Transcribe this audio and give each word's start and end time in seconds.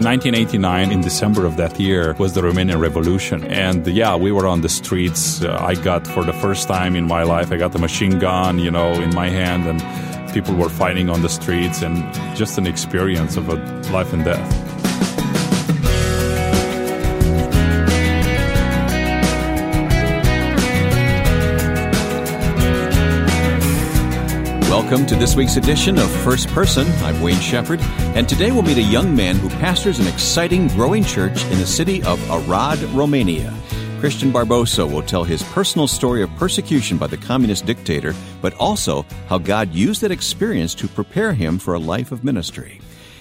1989, 0.00 0.90
in 0.90 1.00
December 1.00 1.46
of 1.46 1.56
that 1.56 1.78
year, 1.78 2.14
was 2.18 2.34
the 2.34 2.42
Romanian 2.42 2.80
Revolution. 2.80 3.44
And 3.44 3.86
yeah, 3.86 4.16
we 4.16 4.32
were 4.32 4.46
on 4.46 4.60
the 4.60 4.68
streets. 4.68 5.42
Uh, 5.42 5.56
I 5.60 5.74
got, 5.76 6.06
for 6.06 6.24
the 6.24 6.32
first 6.32 6.66
time 6.66 6.96
in 6.96 7.06
my 7.06 7.22
life, 7.22 7.52
I 7.52 7.56
got 7.56 7.74
a 7.74 7.78
machine 7.78 8.18
gun, 8.18 8.58
you 8.58 8.70
know, 8.70 8.92
in 8.92 9.14
my 9.14 9.28
hand, 9.28 9.66
and 9.66 10.32
people 10.32 10.54
were 10.54 10.68
fighting 10.68 11.08
on 11.08 11.22
the 11.22 11.28
streets, 11.28 11.80
and 11.82 12.02
just 12.36 12.58
an 12.58 12.66
experience 12.66 13.36
of 13.36 13.48
a 13.48 13.54
life 13.92 14.12
and 14.12 14.24
death. 14.24 14.73
Welcome 24.84 25.06
to 25.06 25.16
this 25.16 25.34
week's 25.34 25.56
edition 25.56 25.98
of 25.98 26.10
First 26.16 26.46
Person. 26.48 26.86
I'm 27.02 27.22
Wayne 27.22 27.40
Shepherd, 27.40 27.80
and 28.14 28.28
today 28.28 28.52
we'll 28.52 28.60
meet 28.60 28.76
a 28.76 28.82
young 28.82 29.16
man 29.16 29.36
who 29.36 29.48
pastors 29.48 29.98
an 29.98 30.06
exciting, 30.06 30.68
growing 30.68 31.02
church 31.02 31.42
in 31.46 31.58
the 31.58 31.66
city 31.66 32.02
of 32.02 32.20
Arad, 32.30 32.78
Romania. 32.92 33.50
Cristian 33.98 34.30
Barbosu 34.30 34.92
will 34.92 35.00
tell 35.00 35.24
his 35.24 35.42
personal 35.42 35.88
story 35.88 36.22
of 36.22 36.28
persecution 36.36 36.98
by 36.98 37.06
the 37.06 37.16
communist 37.16 37.64
dictator, 37.64 38.14
but 38.42 38.52
also 38.56 39.06
how 39.26 39.38
God 39.38 39.72
used 39.72 40.02
that 40.02 40.12
experience 40.12 40.74
to 40.74 40.86
prepare 40.86 41.32
him 41.32 41.58
for 41.58 41.72
a 41.72 41.78
life 41.78 42.12
of 42.12 42.22
ministry. 42.22 42.78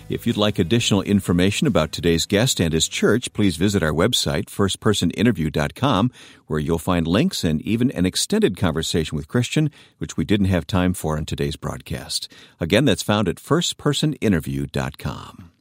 If 0.10 0.28
you'd 0.28 0.36
like 0.38 0.60
additional 0.60 1.02
information 1.02 1.66
about 1.66 1.94
today's 1.94 2.26
guest 2.26 2.60
and 2.60 2.74
his 2.74 2.90
church, 2.90 3.32
please 3.34 3.56
visit 3.56 3.82
our 3.82 3.94
website, 3.94 4.46
firstpersoninterview.com, 4.46 6.12
where 6.48 6.60
you'll 6.60 6.78
find 6.78 7.08
links 7.08 7.46
and 7.46 7.62
even 7.62 7.90
an 7.92 8.06
extended 8.06 8.58
conversation 8.58 9.16
with 9.16 9.30
Cristian, 9.30 9.72
which 10.00 10.18
we 10.18 10.26
didn't 10.26 10.48
have 10.48 10.68
time 10.68 10.94
for 10.94 11.18
in 11.18 11.26
today's 11.26 11.56
broadcast. 11.56 12.30
Again, 12.60 12.84
that's 12.86 13.02
found 13.02 13.30
at 13.30 13.38
firstpersoninterview.com. 13.38 15.53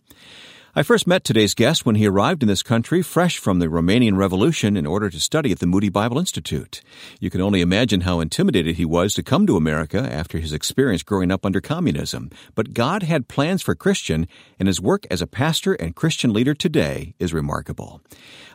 I 0.75 0.83
first 0.83 1.07
met 1.07 1.23
today's 1.23 1.53
guest 1.53 1.85
when 1.85 1.97
he 1.97 2.07
arrived 2.07 2.43
in 2.43 2.49
this 2.49 2.63
country 2.63 3.03
fresh 3.03 3.37
from 3.37 3.59
the 3.59 3.67
Romanian 3.67 4.17
Revolution 4.17 4.75
in 4.75 4.87
order 4.87 5.11
to 5.11 5.21
study 5.21 5.53
at 5.53 5.59
the 5.59 5.67
Moody 5.67 5.91
Bible 5.91 6.19
Institute. 6.19 6.81
You 7.21 7.29
can 7.29 7.43
only 7.43 7.61
imagine 7.61 8.01
how 8.01 8.21
intimidated 8.21 8.77
he 8.77 8.87
was 8.87 9.13
to 9.13 9.23
come 9.23 9.47
to 9.47 9.59
America 9.59 9.99
after 9.99 10.39
his 10.39 10.55
experience 10.55 11.03
growing 11.03 11.31
up 11.31 11.45
under 11.45 11.61
communism. 11.61 12.31
But 12.55 12.73
God 12.73 13.03
had 13.03 13.29
plans 13.29 13.61
for 13.61 13.75
Cristian, 13.75 14.27
and 14.59 14.67
his 14.67 14.81
work 14.81 15.07
as 15.11 15.21
a 15.21 15.27
pastor 15.27 15.75
and 15.75 15.95
Christian 15.95 16.33
leader 16.33 16.55
today 16.55 17.15
is 17.19 17.35
remarkable. 17.35 18.01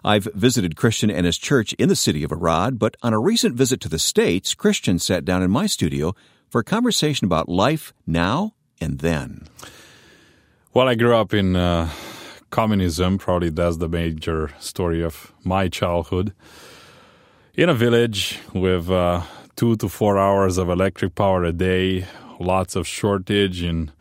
I've 0.03 0.27
visited 0.33 0.73
Cristian 0.75 1.13
and 1.13 1.27
his 1.27 1.37
church 1.37 1.73
in 1.73 1.87
the 1.87 1.95
city 1.95 2.23
of 2.23 2.31
Arad, 2.31 2.79
but 2.79 2.97
on 3.03 3.13
a 3.13 3.19
recent 3.19 3.53
visit 3.53 3.79
to 3.81 3.89
the 3.89 3.99
States, 3.99 4.55
Cristian 4.55 4.99
sat 4.99 5.23
down 5.23 5.43
in 5.43 5.51
my 5.51 5.67
studio 5.67 6.15
for 6.49 6.61
a 6.61 6.63
conversation 6.63 7.25
about 7.25 7.47
life 7.47 7.93
now 8.07 8.55
and 8.81 9.01
then. 9.01 9.47
Well, 10.73 10.87
I 10.87 10.95
grew 10.95 11.15
up 11.15 11.33
in 11.33 11.55
uh, 11.55 11.89
communism. 12.49 13.17
Probably 13.17 13.49
that's 13.49 13.77
the 13.77 13.89
major 13.89 14.51
story 14.59 15.03
of 15.03 15.33
my 15.43 15.67
childhood. 15.67 16.33
In 17.55 17.69
a 17.69 17.73
village 17.73 18.39
with 18.53 18.89
uh, 18.89 19.23
two 19.55 19.75
to 19.77 19.89
four 19.89 20.17
hours 20.17 20.57
of 20.57 20.69
electric 20.69 21.15
power 21.15 21.43
a 21.43 21.51
day, 21.51 22.05
lots 22.39 22.75
of 22.75 22.87
shortage, 22.87 23.61
and 23.63 23.91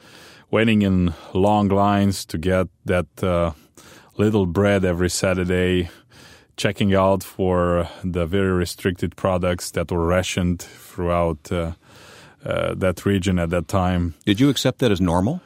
waiting 0.50 0.82
in 0.82 1.14
long 1.32 1.68
lines 1.68 2.24
to 2.26 2.38
get 2.38 2.68
that 2.84 3.06
uh, 3.22 3.52
little 4.16 4.46
bread 4.46 4.84
every 4.84 5.10
Saturday, 5.10 5.88
checking 6.56 6.94
out 6.94 7.22
for 7.22 7.88
the 8.04 8.26
very 8.26 8.52
restricted 8.52 9.16
products 9.16 9.70
that 9.72 9.90
were 9.90 10.06
rationed 10.06 10.62
throughout 10.62 11.50
uh, 11.50 11.72
uh, 12.44 12.74
that 12.74 13.04
region 13.04 13.38
at 13.38 13.50
that 13.50 13.68
time. 13.68 14.14
Did 14.24 14.40
you 14.40 14.48
accept 14.48 14.78
that 14.78 14.90
as 14.90 15.00
normal? 15.00 15.40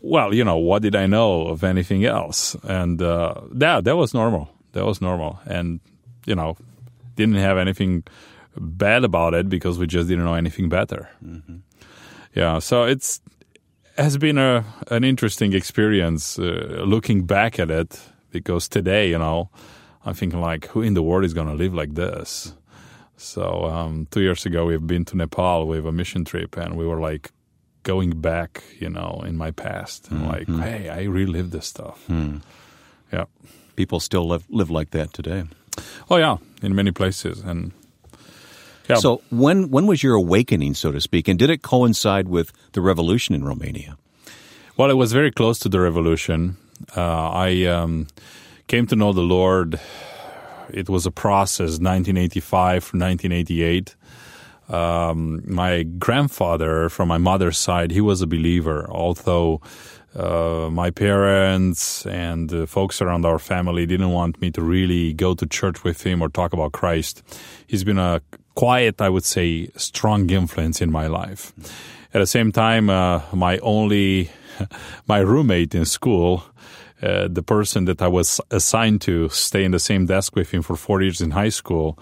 Well, 0.00 0.34
you 0.34 0.44
know, 0.44 0.56
what 0.56 0.82
did 0.82 0.96
I 0.96 1.06
know 1.06 1.48
of 1.48 1.64
anything 1.64 2.04
else? 2.04 2.56
And 2.62 3.00
uh, 3.02 3.34
that 3.52 3.84
that 3.84 3.96
was 3.96 4.14
normal. 4.14 4.48
That 4.72 4.84
was 4.84 5.00
normal, 5.00 5.40
and 5.46 5.80
you 6.26 6.34
know, 6.34 6.56
didn't 7.16 7.36
have 7.36 7.58
anything 7.58 8.04
bad 8.56 9.04
about 9.04 9.34
it 9.34 9.48
because 9.48 9.78
we 9.78 9.86
just 9.86 10.08
didn't 10.08 10.24
know 10.24 10.34
anything 10.34 10.68
better. 10.68 11.08
Mm-hmm. 11.24 11.58
Yeah, 12.34 12.58
so 12.58 12.84
it's 12.84 13.20
has 13.96 14.16
been 14.16 14.38
a 14.38 14.64
an 14.90 15.04
interesting 15.04 15.52
experience 15.52 16.38
uh, 16.38 16.84
looking 16.86 17.24
back 17.24 17.58
at 17.58 17.70
it 17.70 18.00
because 18.30 18.68
today, 18.68 19.10
you 19.10 19.18
know, 19.18 19.50
I'm 20.04 20.14
thinking 20.14 20.40
like, 20.40 20.66
who 20.66 20.82
in 20.82 20.94
the 20.94 21.02
world 21.02 21.24
is 21.24 21.34
going 21.34 21.48
to 21.48 21.54
live 21.54 21.74
like 21.74 21.94
this? 21.94 22.54
So 23.16 23.64
um, 23.64 24.06
two 24.10 24.20
years 24.20 24.46
ago, 24.46 24.66
we've 24.66 24.86
been 24.86 25.04
to 25.06 25.16
Nepal 25.16 25.66
with 25.66 25.86
a 25.86 25.92
mission 25.92 26.24
trip, 26.24 26.56
and 26.56 26.76
we 26.76 26.86
were 26.86 27.00
like 27.00 27.32
going 27.82 28.20
back, 28.20 28.62
you 28.78 28.88
know, 28.88 29.22
in 29.26 29.36
my 29.36 29.50
past 29.50 30.10
and 30.10 30.20
mm-hmm. 30.20 30.58
like, 30.58 30.68
hey, 30.68 30.88
I 30.88 31.04
relived 31.04 31.52
this 31.52 31.66
stuff. 31.66 32.04
Mm. 32.08 32.42
Yeah. 33.12 33.24
People 33.76 34.00
still 34.00 34.26
live 34.26 34.44
live 34.50 34.70
like 34.70 34.90
that 34.90 35.12
today. 35.12 35.44
Oh 36.10 36.16
yeah, 36.16 36.38
in 36.62 36.74
many 36.74 36.90
places 36.90 37.40
and 37.40 37.72
yeah. 38.88 38.96
So 38.96 39.22
when 39.30 39.70
when 39.70 39.86
was 39.86 40.02
your 40.02 40.14
awakening, 40.14 40.74
so 40.74 40.90
to 40.92 41.00
speak, 41.00 41.28
and 41.28 41.38
did 41.38 41.50
it 41.50 41.62
coincide 41.62 42.28
with 42.28 42.52
the 42.72 42.80
revolution 42.80 43.34
in 43.34 43.44
Romania? 43.44 43.96
Well, 44.76 44.90
it 44.90 44.94
was 44.94 45.12
very 45.12 45.30
close 45.30 45.58
to 45.60 45.68
the 45.68 45.80
revolution. 45.80 46.56
Uh, 46.96 47.30
I 47.30 47.64
um, 47.64 48.06
came 48.66 48.86
to 48.86 48.96
know 48.96 49.12
the 49.12 49.20
Lord. 49.20 49.78
It 50.70 50.88
was 50.88 51.06
a 51.06 51.10
process, 51.10 51.80
1985 51.80 52.94
1988. 52.94 53.96
Um, 54.68 55.42
my 55.46 55.82
grandfather 55.82 56.88
from 56.88 57.08
my 57.08 57.18
mother's 57.18 57.58
side, 57.58 57.90
he 57.90 58.00
was 58.00 58.20
a 58.20 58.26
believer, 58.26 58.86
although 58.90 59.60
uh, 60.14 60.68
my 60.70 60.90
parents 60.90 62.06
and 62.06 62.68
folks 62.68 63.00
around 63.00 63.24
our 63.24 63.38
family 63.38 63.86
didn't 63.86 64.10
want 64.10 64.40
me 64.40 64.50
to 64.50 64.62
really 64.62 65.12
go 65.12 65.34
to 65.34 65.46
church 65.46 65.84
with 65.84 66.02
him 66.02 66.20
or 66.20 66.28
talk 66.28 66.52
about 66.52 66.72
Christ. 66.72 67.22
He's 67.66 67.84
been 67.84 67.98
a 67.98 68.20
quiet, 68.54 69.00
I 69.00 69.08
would 69.08 69.24
say, 69.24 69.70
strong 69.76 70.28
influence 70.30 70.80
in 70.80 70.90
my 70.90 71.06
life. 71.06 71.52
At 72.12 72.20
the 72.20 72.26
same 72.26 72.52
time, 72.52 72.90
uh, 72.90 73.20
my 73.32 73.58
only, 73.58 74.30
my 75.06 75.18
roommate 75.18 75.74
in 75.74 75.84
school, 75.84 76.42
uh, 77.02 77.28
the 77.28 77.42
person 77.42 77.84
that 77.84 78.02
I 78.02 78.08
was 78.08 78.40
assigned 78.50 79.02
to 79.02 79.28
stay 79.28 79.62
in 79.62 79.70
the 79.70 79.78
same 79.78 80.06
desk 80.06 80.34
with 80.34 80.50
him 80.50 80.62
for 80.62 80.74
four 80.74 81.00
years 81.00 81.20
in 81.20 81.30
high 81.30 81.50
school, 81.50 81.98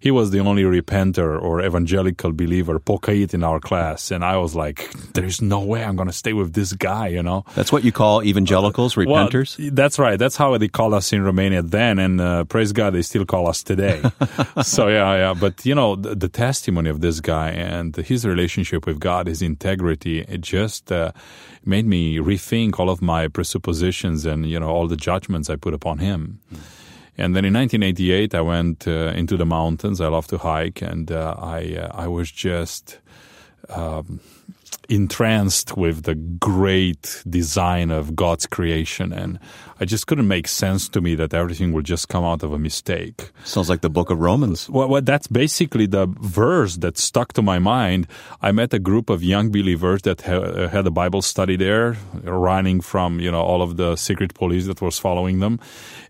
he 0.00 0.10
was 0.10 0.30
the 0.30 0.40
only 0.40 0.62
repenter 0.62 1.40
or 1.40 1.64
evangelical 1.64 2.32
believer, 2.32 2.78
pocăit 2.78 3.34
in 3.34 3.42
our 3.42 3.58
class. 3.58 4.10
And 4.10 4.24
I 4.24 4.36
was 4.36 4.54
like, 4.54 4.90
there's 5.14 5.42
no 5.42 5.60
way 5.60 5.82
I'm 5.82 5.96
going 5.96 6.08
to 6.08 6.12
stay 6.12 6.32
with 6.32 6.52
this 6.52 6.72
guy, 6.72 7.08
you 7.08 7.22
know? 7.22 7.44
That's 7.54 7.72
what 7.72 7.84
you 7.84 7.92
call 7.92 8.22
evangelicals, 8.22 8.96
uh, 8.96 9.00
repenters? 9.02 9.58
Well, 9.58 9.70
that's 9.72 9.98
right. 9.98 10.18
That's 10.18 10.36
how 10.36 10.56
they 10.56 10.68
called 10.68 10.94
us 10.94 11.12
in 11.12 11.22
Romania 11.22 11.62
then. 11.62 11.98
And 11.98 12.20
uh, 12.20 12.44
praise 12.44 12.72
God, 12.72 12.94
they 12.94 13.02
still 13.02 13.24
call 13.24 13.48
us 13.48 13.62
today. 13.62 14.02
so, 14.62 14.88
yeah, 14.88 15.16
yeah. 15.16 15.34
But, 15.34 15.66
you 15.66 15.74
know, 15.74 15.96
the, 15.96 16.14
the, 16.14 16.28
testimony 16.28 16.88
of 16.88 17.00
this 17.00 17.20
guy 17.20 17.50
and 17.50 17.96
his 17.96 18.24
relationship 18.24 18.86
with 18.86 19.00
God, 19.00 19.26
his 19.26 19.42
integrity, 19.42 20.20
it 20.20 20.40
just 20.40 20.92
uh, 20.92 21.10
made 21.64 21.86
me 21.86 22.18
rethink 22.18 22.78
all 22.78 22.90
of 22.90 23.02
my 23.02 23.26
presuppositions 23.26 24.24
and, 24.24 24.46
you 24.48 24.60
know, 24.60 24.68
all 24.68 24.86
the 24.86 24.96
judgments 24.96 25.50
I 25.50 25.56
put 25.56 25.74
upon 25.74 25.98
him. 25.98 26.38
Mm. 26.54 26.77
And 27.18 27.34
then 27.34 27.44
in 27.44 27.52
1988, 27.52 28.34
I 28.34 28.40
went 28.40 28.86
uh, 28.86 29.12
into 29.16 29.36
the 29.36 29.44
mountains. 29.44 30.00
I 30.00 30.06
love 30.06 30.28
to 30.28 30.38
hike, 30.38 30.80
and 30.80 31.10
uh, 31.10 31.34
I 31.36 31.74
uh, 31.74 31.90
I 31.92 32.06
was 32.06 32.30
just 32.30 33.00
um, 33.68 34.20
entranced 34.88 35.76
with 35.76 36.04
the 36.04 36.14
great 36.14 37.22
design 37.28 37.90
of 37.90 38.14
God's 38.14 38.46
creation, 38.46 39.12
and 39.12 39.40
I 39.80 39.84
just 39.84 40.06
couldn't 40.06 40.26
make 40.26 40.48
sense 40.48 40.88
to 40.88 41.00
me 41.00 41.14
that 41.14 41.32
everything 41.32 41.72
would 41.72 41.84
just 41.84 42.08
come 42.08 42.24
out 42.24 42.42
of 42.42 42.52
a 42.52 42.58
mistake. 42.58 43.30
Sounds 43.44 43.68
like 43.68 43.80
the 43.80 43.90
book 43.90 44.10
of 44.10 44.18
Romans. 44.18 44.68
Well, 44.68 44.88
well, 44.88 45.02
that's 45.02 45.28
basically 45.28 45.86
the 45.86 46.06
verse 46.20 46.76
that 46.78 46.98
stuck 46.98 47.32
to 47.34 47.42
my 47.42 47.58
mind. 47.58 48.08
I 48.42 48.50
met 48.52 48.74
a 48.74 48.78
group 48.78 49.08
of 49.08 49.22
young 49.22 49.50
believers 49.50 50.02
that 50.02 50.22
ha- 50.22 50.66
had 50.68 50.86
a 50.86 50.90
Bible 50.90 51.22
study 51.22 51.56
there, 51.56 51.96
running 52.24 52.80
from 52.80 53.20
you 53.20 53.30
know 53.30 53.40
all 53.40 53.62
of 53.62 53.76
the 53.76 53.96
secret 53.96 54.34
police 54.34 54.66
that 54.66 54.82
was 54.82 54.98
following 54.98 55.38
them, 55.38 55.60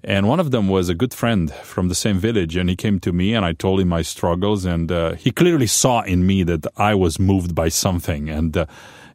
and 0.03 0.29
one 0.29 0.41
of 0.41 0.51
them 0.51 0.69
was 0.69 0.89
a 0.89 0.95
good 0.95 1.13
friend 1.13 1.53
from 1.53 1.89
the 1.89 1.95
same 1.95 2.19
village, 2.19 2.57
and 2.57 2.71
he 2.71 2.77
came 2.77 2.99
to 3.01 3.13
me 3.13 3.35
and 3.35 3.45
I 3.45 3.53
told 3.53 3.81
him 3.81 3.89
my 3.89 4.03
struggles, 4.03 4.65
and 4.65 4.91
uh, 4.91 5.13
he 5.15 5.31
clearly 5.31 5.67
saw 5.67 6.03
in 6.03 6.27
me 6.27 6.43
that 6.45 6.67
I 6.77 6.95
was 6.95 7.19
moved 7.19 7.55
by 7.55 7.69
something, 7.69 8.31
and 8.31 8.57
uh, 8.57 8.67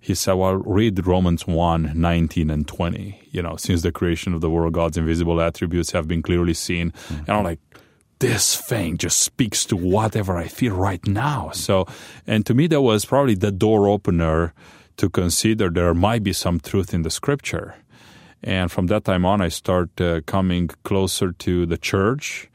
he 0.04 0.14
said, 0.14 0.34
well, 0.34 0.56
read 0.56 1.08
Romans 1.08 1.48
1, 1.48 1.94
19 1.96 2.50
and 2.50 2.68
20. 2.68 3.22
You 3.32 3.42
know, 3.42 3.56
since 3.56 3.84
the 3.84 3.92
creation 3.94 4.34
of 4.34 4.42
the 4.42 4.50
world, 4.50 4.74
God's 4.74 4.98
invisible 4.98 5.40
attributes 5.40 5.92
have 5.92 6.10
been 6.10 6.22
clearly 6.22 6.54
seen. 6.54 6.92
Mm-hmm. 6.92 7.20
And 7.20 7.30
I'm 7.30 7.44
like, 7.46 7.60
this 8.20 8.60
thing 8.60 8.98
just 8.98 9.22
speaks 9.22 9.64
to 9.68 9.78
whatever 9.78 10.36
I 10.36 10.50
feel 10.50 10.76
right 10.76 11.06
now. 11.08 11.52
So, 11.54 11.88
and 12.28 12.46
to 12.48 12.54
me, 12.54 12.68
that 12.68 12.82
was 12.82 13.06
probably 13.06 13.36
the 13.36 13.50
door 13.50 13.88
opener 13.88 14.54
to 14.98 15.10
consider 15.10 15.70
there 15.70 15.94
might 15.94 16.22
be 16.22 16.34
some 16.34 16.60
truth 16.60 16.94
in 16.94 17.04
the 17.04 17.10
scripture. 17.10 17.76
And 18.44 18.70
from 18.70 18.88
that 18.88 19.06
time 19.06 19.26
on, 19.26 19.40
I 19.40 19.48
start 19.48 20.02
uh, 20.02 20.20
coming 20.26 20.68
closer 20.84 21.32
to 21.32 21.66
the 21.66 21.78
church 21.78 22.50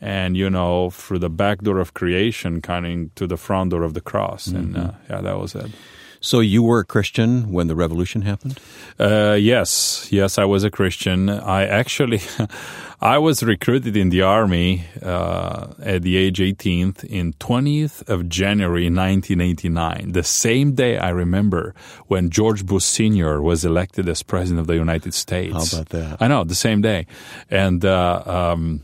and, 0.00 0.36
you 0.36 0.50
know, 0.50 0.90
through 0.90 1.20
the 1.20 1.30
back 1.30 1.60
door 1.60 1.78
of 1.78 1.94
creation, 1.94 2.60
coming 2.60 3.12
to 3.14 3.28
the 3.28 3.36
front 3.36 3.70
door 3.70 3.84
of 3.84 3.94
the 3.94 4.00
cross. 4.00 4.48
Mm-hmm. 4.48 4.56
And 4.56 4.76
uh, 4.76 4.92
yeah, 5.08 5.20
that 5.20 5.38
was 5.38 5.54
it. 5.54 5.70
So 6.20 6.40
you 6.40 6.62
were 6.62 6.80
a 6.80 6.84
Christian 6.84 7.52
when 7.52 7.68
the 7.68 7.76
revolution 7.76 8.22
happened? 8.22 8.58
Uh, 8.98 9.36
yes, 9.38 10.08
yes, 10.10 10.38
I 10.38 10.44
was 10.44 10.64
a 10.64 10.70
Christian. 10.70 11.28
I 11.30 11.64
actually, 11.66 12.20
I 13.00 13.18
was 13.18 13.42
recruited 13.42 13.96
in 13.96 14.10
the 14.10 14.22
army 14.22 14.84
uh, 15.02 15.68
at 15.80 16.02
the 16.02 16.16
age 16.16 16.38
18th 16.38 17.04
in 17.04 17.34
20th 17.34 18.08
of 18.08 18.28
January 18.28 18.84
1989. 18.84 20.12
The 20.12 20.24
same 20.24 20.74
day 20.74 20.98
I 20.98 21.10
remember 21.10 21.74
when 22.06 22.30
George 22.30 22.66
Bush 22.66 22.84
Sr. 22.84 23.40
was 23.40 23.64
elected 23.64 24.08
as 24.08 24.22
president 24.22 24.60
of 24.60 24.66
the 24.66 24.74
United 24.74 25.14
States. 25.14 25.72
How 25.72 25.80
about 25.80 25.90
that? 25.90 26.22
I 26.22 26.28
know 26.28 26.44
the 26.44 26.54
same 26.54 26.80
day, 26.80 27.06
and. 27.50 27.84
Uh, 27.84 28.22
um, 28.26 28.82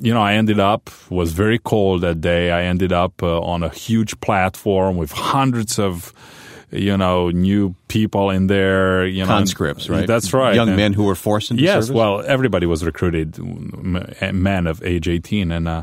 you 0.00 0.14
know, 0.14 0.22
I 0.22 0.34
ended 0.34 0.58
up 0.58 0.90
was 1.10 1.32
very 1.32 1.58
cold 1.58 2.00
that 2.00 2.20
day. 2.20 2.50
I 2.50 2.64
ended 2.64 2.92
up 2.92 3.22
uh, 3.22 3.40
on 3.40 3.62
a 3.62 3.68
huge 3.68 4.18
platform 4.20 4.96
with 4.96 5.12
hundreds 5.12 5.78
of 5.78 6.12
you 6.72 6.96
know, 6.96 7.30
new 7.30 7.74
people 7.88 8.30
in 8.30 8.46
there, 8.46 9.04
you 9.06 9.22
know, 9.22 9.26
conscripts, 9.26 9.88
right? 9.88 10.06
That's 10.06 10.32
right. 10.32 10.54
Young 10.54 10.68
and, 10.68 10.76
men 10.76 10.92
who 10.92 11.04
were 11.04 11.16
forced 11.16 11.50
into 11.50 11.62
yes, 11.62 11.86
service. 11.86 11.90
well, 11.90 12.22
everybody 12.24 12.66
was 12.66 12.84
recruited, 12.84 13.38
men 13.38 14.66
of 14.66 14.82
age 14.84 15.08
eighteen, 15.08 15.50
and 15.50 15.66
uh, 15.66 15.82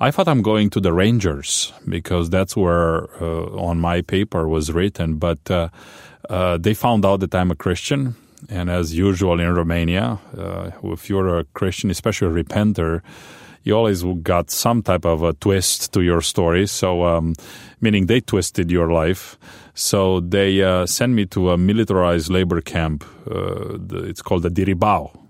I 0.00 0.10
thought 0.10 0.28
I'm 0.28 0.42
going 0.42 0.70
to 0.70 0.80
the 0.80 0.92
Rangers 0.92 1.72
because 1.86 2.30
that's 2.30 2.56
where 2.56 3.10
uh, 3.22 3.44
on 3.56 3.78
my 3.78 4.00
paper 4.00 4.48
was 4.48 4.72
written, 4.72 5.16
but 5.16 5.50
uh, 5.50 5.68
uh 6.30 6.56
they 6.56 6.74
found 6.74 7.04
out 7.04 7.20
that 7.20 7.34
I'm 7.34 7.50
a 7.50 7.56
Christian. 7.56 8.16
And 8.48 8.68
as 8.68 8.92
usual 8.92 9.38
in 9.38 9.54
Romania, 9.54 10.18
uh, 10.36 10.72
if 10.82 11.08
you're 11.08 11.38
a 11.38 11.44
Christian, 11.54 11.90
especially 11.90 12.26
a 12.26 12.42
repenter, 12.42 13.00
you 13.64 13.76
always 13.76 14.02
got 14.22 14.50
some 14.50 14.82
type 14.82 15.04
of 15.04 15.22
a 15.22 15.32
twist 15.34 15.92
to 15.92 16.02
your 16.02 16.20
story. 16.20 16.66
So, 16.66 17.04
um, 17.04 17.34
meaning 17.80 18.06
they 18.06 18.20
twisted 18.20 18.70
your 18.70 18.92
life. 18.92 19.38
So 19.74 20.20
they 20.20 20.62
uh, 20.62 20.86
sent 20.86 21.12
me 21.12 21.26
to 21.26 21.50
a 21.50 21.58
militarized 21.58 22.30
labor 22.30 22.60
camp. 22.60 23.04
Uh, 23.30 23.78
it's 24.08 24.22
called 24.22 24.42
the 24.42 24.50
Diribau. 24.50 25.21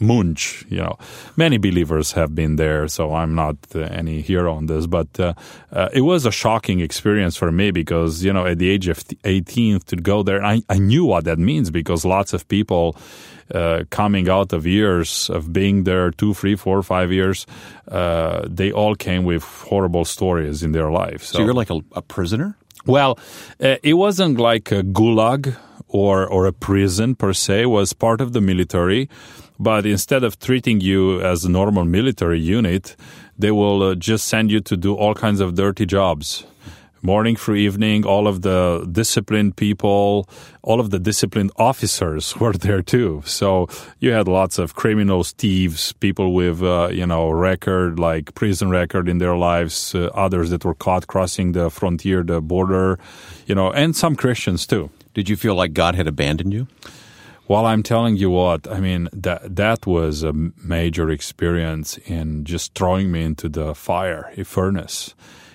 Munch, 0.00 0.64
you 0.68 0.78
know, 0.78 0.96
many 1.36 1.58
believers 1.58 2.12
have 2.12 2.34
been 2.34 2.56
there, 2.56 2.88
so 2.88 3.14
I'm 3.14 3.34
not 3.34 3.56
uh, 3.74 3.80
any 3.80 4.20
hero 4.20 4.54
on 4.54 4.66
this. 4.66 4.86
But 4.86 5.18
uh, 5.18 5.34
uh, 5.72 5.88
it 5.92 6.02
was 6.02 6.26
a 6.26 6.30
shocking 6.30 6.80
experience 6.80 7.36
for 7.36 7.50
me 7.50 7.70
because, 7.70 8.24
you 8.24 8.32
know, 8.32 8.46
at 8.46 8.58
the 8.58 8.70
age 8.70 8.88
of 8.88 9.02
18 9.24 9.80
to 9.80 9.96
go 9.96 10.22
there, 10.22 10.44
I, 10.44 10.62
I 10.68 10.78
knew 10.78 11.04
what 11.04 11.24
that 11.24 11.38
means 11.38 11.70
because 11.70 12.04
lots 12.04 12.32
of 12.32 12.46
people 12.48 12.96
uh, 13.54 13.84
coming 13.90 14.28
out 14.28 14.52
of 14.52 14.66
years 14.66 15.30
of 15.30 15.52
being 15.52 15.84
there 15.84 16.10
two, 16.10 16.34
three, 16.34 16.54
four, 16.54 16.82
five 16.82 17.10
years, 17.10 17.46
uh, 17.88 18.46
they 18.48 18.70
all 18.70 18.94
came 18.94 19.24
with 19.24 19.42
horrible 19.42 20.04
stories 20.04 20.62
in 20.62 20.72
their 20.72 20.90
life. 20.90 21.24
So, 21.24 21.38
so 21.38 21.44
you're 21.44 21.54
like 21.54 21.70
a, 21.70 21.80
a 21.92 22.02
prisoner? 22.02 22.56
Well, 22.86 23.18
uh, 23.60 23.76
it 23.82 23.94
wasn't 23.94 24.38
like 24.38 24.70
a 24.70 24.82
gulag 24.82 25.56
or 25.88 26.26
or 26.26 26.46
a 26.46 26.52
prison 26.52 27.14
per 27.14 27.32
se. 27.32 27.62
It 27.62 27.66
was 27.66 27.92
part 27.92 28.20
of 28.20 28.32
the 28.32 28.40
military, 28.40 29.08
but 29.58 29.86
instead 29.86 30.24
of 30.24 30.38
treating 30.38 30.80
you 30.80 31.20
as 31.20 31.44
a 31.44 31.50
normal 31.50 31.84
military 31.84 32.40
unit, 32.40 32.96
they 33.38 33.50
will 33.50 33.82
uh, 33.82 33.94
just 33.94 34.28
send 34.28 34.50
you 34.50 34.60
to 34.60 34.76
do 34.76 34.94
all 34.94 35.14
kinds 35.14 35.40
of 35.40 35.54
dirty 35.54 35.86
jobs 35.86 36.44
morning 37.02 37.36
through 37.36 37.56
evening. 37.56 38.04
All 38.04 38.26
of 38.26 38.42
the 38.42 38.86
disciplined 38.90 39.56
people, 39.56 40.28
all 40.62 40.80
of 40.80 40.90
the 40.90 40.98
disciplined 40.98 41.52
officers 41.56 42.36
were 42.40 42.52
there 42.52 42.82
too. 42.82 43.22
So 43.24 43.68
you 43.98 44.12
had 44.12 44.28
lots 44.28 44.58
of 44.58 44.74
criminals, 44.74 45.32
thieves, 45.32 45.92
people 45.94 46.32
with 46.32 46.62
uh, 46.62 46.88
you 46.92 47.06
know 47.06 47.30
record 47.30 47.98
like 47.98 48.34
prison 48.34 48.70
record 48.70 49.08
in 49.08 49.18
their 49.18 49.36
lives, 49.36 49.94
uh, 49.94 50.10
others 50.14 50.50
that 50.50 50.64
were 50.64 50.74
caught 50.74 51.06
crossing 51.06 51.52
the 51.52 51.70
frontier, 51.70 52.22
the 52.22 52.40
border, 52.40 52.98
you 53.46 53.54
know, 53.54 53.70
and 53.70 53.96
some 53.96 54.16
Christians 54.16 54.66
too. 54.66 54.90
Did 55.14 55.28
you 55.28 55.36
feel 55.36 55.54
like 55.54 55.72
God 55.72 55.94
had 55.94 56.06
abandoned 56.06 56.52
you? 56.52 56.68
Well, 57.48 57.64
I'm 57.64 57.82
telling 57.82 58.18
you 58.18 58.28
what, 58.28 58.70
I 58.70 58.78
mean, 58.78 59.08
that, 59.10 59.56
that 59.56 59.86
was 59.86 60.22
a 60.22 60.34
major 60.34 61.08
experience 61.08 61.96
in 62.04 62.44
just 62.44 62.74
throwing 62.74 63.10
me 63.10 63.22
into 63.22 63.48
the 63.48 63.74
fire, 63.74 64.30
a 64.36 64.44
furnace. 64.44 65.14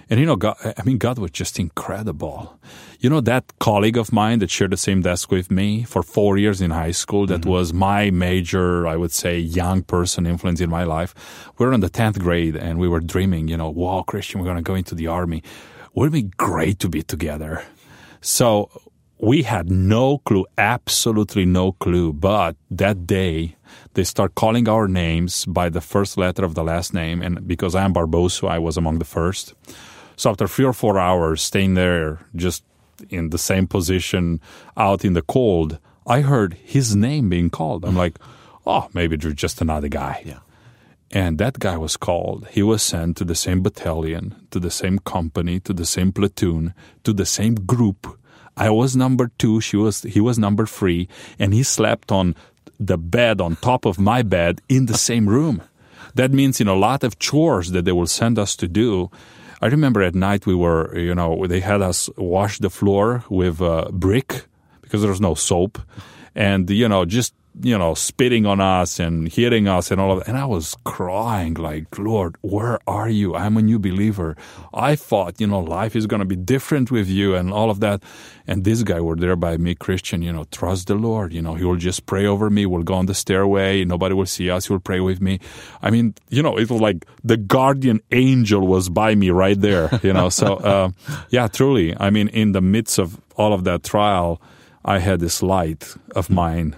And 0.10 0.20
you 0.20 0.26
know, 0.26 0.36
God, 0.36 0.58
I 0.76 0.82
mean, 0.84 0.98
God 0.98 1.20
was 1.20 1.30
just 1.30 1.60
incredible. 1.60 2.60
You 3.00 3.12
know, 3.12 3.22
that 3.22 3.54
colleague 3.60 3.98
of 3.98 4.12
mine 4.12 4.40
that 4.40 4.50
shared 4.50 4.72
the 4.72 4.78
same 4.78 5.02
desk 5.02 5.30
with 5.30 5.52
me 5.52 5.84
for 5.84 6.02
four 6.02 6.36
years 6.36 6.62
in 6.62 6.72
high 6.72 6.92
school, 6.92 7.28
that 7.28 7.42
mm-hmm. 7.42 7.52
was 7.52 7.74
my 7.74 8.10
major, 8.10 8.88
I 8.88 8.96
would 8.96 9.12
say, 9.12 9.38
young 9.38 9.84
person 9.84 10.26
influence 10.26 10.62
in 10.62 10.72
my 10.72 10.86
life. 10.86 11.14
We 11.60 11.66
were 11.68 11.74
in 11.74 11.82
the 11.82 11.92
10th 11.92 12.18
grade 12.18 12.56
and 12.56 12.80
we 12.80 12.88
were 12.88 13.02
dreaming, 13.02 13.50
you 13.50 13.58
know, 13.58 13.70
wow, 13.70 14.04
Cristian, 14.08 14.38
we're 14.38 14.46
going 14.46 14.58
to 14.58 14.64
go 14.64 14.74
into 14.74 14.96
the 14.96 15.06
army. 15.06 15.44
Wouldn't 15.94 16.16
it 16.16 16.24
be 16.24 16.32
great 16.38 16.80
to 16.80 16.90
be 16.90 17.04
together? 17.04 17.64
So 18.20 18.72
we 19.24 19.44
had 19.44 19.72
no 19.72 20.18
clue, 20.20 20.46
absolutely 20.58 21.46
no 21.46 21.72
clue. 21.72 22.12
But 22.12 22.58
that 22.70 23.08
day, 23.08 23.56
they 23.94 24.04
start 24.04 24.36
calling 24.36 24.68
our 24.68 24.88
names 24.88 25.46
by 25.46 25.70
the 25.70 25.80
first 25.80 26.18
letter 26.18 26.44
of 26.44 26.56
the 26.56 26.64
last 26.64 26.94
name. 26.94 27.22
And 27.22 27.48
because 27.48 27.74
I 27.74 27.86
am 27.86 27.94
Barbosu, 27.94 28.50
I 28.50 28.60
was 28.60 28.76
among 28.76 29.00
the 29.00 29.06
first. 29.06 29.54
So 30.18 30.30
after 30.30 30.46
three 30.46 30.66
or 30.66 30.74
four 30.74 31.00
hours 31.00 31.42
staying 31.42 31.76
there, 31.76 32.20
just 32.36 32.66
in 33.10 33.30
the 33.30 33.38
same 33.38 33.66
position 33.66 34.42
out 34.76 35.06
in 35.06 35.14
the 35.14 35.22
cold, 35.22 35.80
I 36.06 36.20
heard 36.20 36.56
his 36.56 36.94
name 36.94 37.30
being 37.30 37.50
called. 37.50 37.86
I'm 37.86 37.96
like, 37.96 38.20
oh, 38.68 38.90
maybe 38.94 39.16
there's 39.16 39.36
just 39.36 39.62
another 39.62 39.88
guy. 39.88 40.22
Yeah. 40.26 40.40
And 41.12 41.38
that 41.38 41.60
guy 41.60 41.78
was 41.78 41.96
called. 41.96 42.48
He 42.52 42.62
was 42.62 42.84
sent 42.84 43.16
to 43.18 43.24
the 43.24 43.36
same 43.36 43.62
battalion, 43.62 44.48
to 44.52 44.60
the 44.60 44.72
same 44.72 45.00
company, 45.00 45.62
to 45.62 45.72
the 45.72 45.86
same 45.86 46.12
platoon, 46.12 46.74
to 47.06 47.14
the 47.14 47.26
same 47.26 47.56
group. 47.56 48.20
I 48.56 48.70
was 48.70 48.96
number 48.96 49.32
two. 49.38 49.62
She 49.62 49.78
was. 49.78 50.04
He 50.04 50.22
was 50.22 50.38
number 50.38 50.66
three, 50.66 51.08
and 51.40 51.54
he 51.54 51.64
slept 51.64 52.12
on 52.12 52.36
the 52.80 52.98
bed 52.98 53.42
on 53.42 53.56
top 53.58 53.86
of 53.86 54.00
my 54.00 54.22
bed 54.22 54.62
in 54.70 54.86
the 54.86 54.98
same 54.98 55.28
room. 55.28 55.62
That 56.16 56.32
means 56.32 56.62
in 56.62 56.68
a 56.68 56.76
lot 56.76 57.04
of 57.04 57.18
chores 57.18 57.72
that 57.72 57.86
they 57.86 57.92
will 57.92 58.08
send 58.08 58.38
us 58.38 58.56
to 58.58 58.68
do, 58.68 59.10
I 59.62 59.68
remember 59.68 60.04
at 60.04 60.14
night 60.14 60.46
we 60.46 60.56
were, 60.56 60.96
you 60.98 61.16
know, 61.16 61.48
they 61.48 61.62
had 61.62 61.82
us 61.82 62.10
wash 62.18 62.60
the 62.60 62.70
floor 62.70 63.24
with 63.30 63.62
uh, 63.62 63.90
brick 63.92 64.46
because 64.82 65.02
there 65.02 65.10
was 65.10 65.22
no 65.22 65.36
soap, 65.36 65.80
and 66.36 66.70
you 66.70 66.88
know, 66.88 67.06
just 67.06 67.34
you 67.62 67.78
know, 67.78 67.94
spitting 67.94 68.46
on 68.46 68.60
us 68.60 69.00
and 69.00 69.32
hitting 69.32 69.68
us 69.68 69.92
and 69.92 70.02
all 70.02 70.12
of 70.12 70.20
that. 70.20 70.28
And 70.28 70.38
I 70.38 70.46
was 70.46 70.76
crying 70.84 71.54
like, 71.54 71.98
Lord, 71.98 72.36
where 72.42 72.80
are 72.88 73.10
you? 73.10 73.36
I'm 73.36 73.58
a 73.58 73.62
new 73.62 73.78
believer. 73.80 74.36
I 74.74 74.96
thought, 74.96 75.40
you 75.40 75.48
know, 75.48 75.60
life 75.60 75.96
is 75.96 76.08
going 76.08 76.22
to 76.22 76.26
be 76.26 76.36
different 76.36 76.90
with 76.90 77.08
you 77.08 77.36
and 77.36 77.54
all 77.54 77.70
of 77.70 77.80
that. 77.82 78.02
And 78.48 78.64
this 78.64 78.84
guy 78.84 79.00
were 79.00 79.16
there 79.16 79.36
by 79.36 79.58
me, 79.58 79.76
Cristian, 79.76 80.24
you 80.24 80.34
know, 80.34 80.46
trust 80.46 80.88
the 80.88 80.96
Lord. 80.96 81.32
You 81.32 81.42
know, 81.42 81.54
he 81.54 81.64
will 81.64 81.78
just 81.78 82.06
pray 82.06 82.26
over 82.26 82.50
me. 82.50 82.66
We'll 82.66 82.84
go 82.84 82.96
on 82.96 83.06
the 83.06 83.14
stairway. 83.14 83.86
Nobody 83.86 84.16
will 84.16 84.26
see 84.26 84.50
us. 84.50 84.68
He 84.68 84.74
will 84.74 84.80
pray 84.80 85.00
with 85.00 85.22
me. 85.22 85.40
I 85.82 85.92
mean, 85.92 86.16
you 86.30 86.42
know, 86.42 86.58
it 86.58 86.70
was 86.70 86.82
like 86.82 87.06
the 87.24 87.38
guardian 87.38 88.02
angel 88.12 88.66
was 88.66 88.90
by 88.90 89.16
me 89.16 89.30
right 89.30 89.60
there, 89.60 89.90
you 90.02 90.12
know. 90.14 90.30
so, 90.30 90.56
uh, 90.58 90.90
yeah, 91.30 91.48
truly. 91.48 91.96
I 92.00 92.10
mean, 92.10 92.30
in 92.30 92.54
the 92.54 92.62
midst 92.62 92.98
of 92.98 93.20
all 93.36 93.54
of 93.54 93.64
that 93.66 93.84
trial, 93.84 94.42
I 94.86 95.00
had 95.00 95.20
this 95.20 95.42
light 95.42 95.96
of 96.16 96.30
mine 96.30 96.76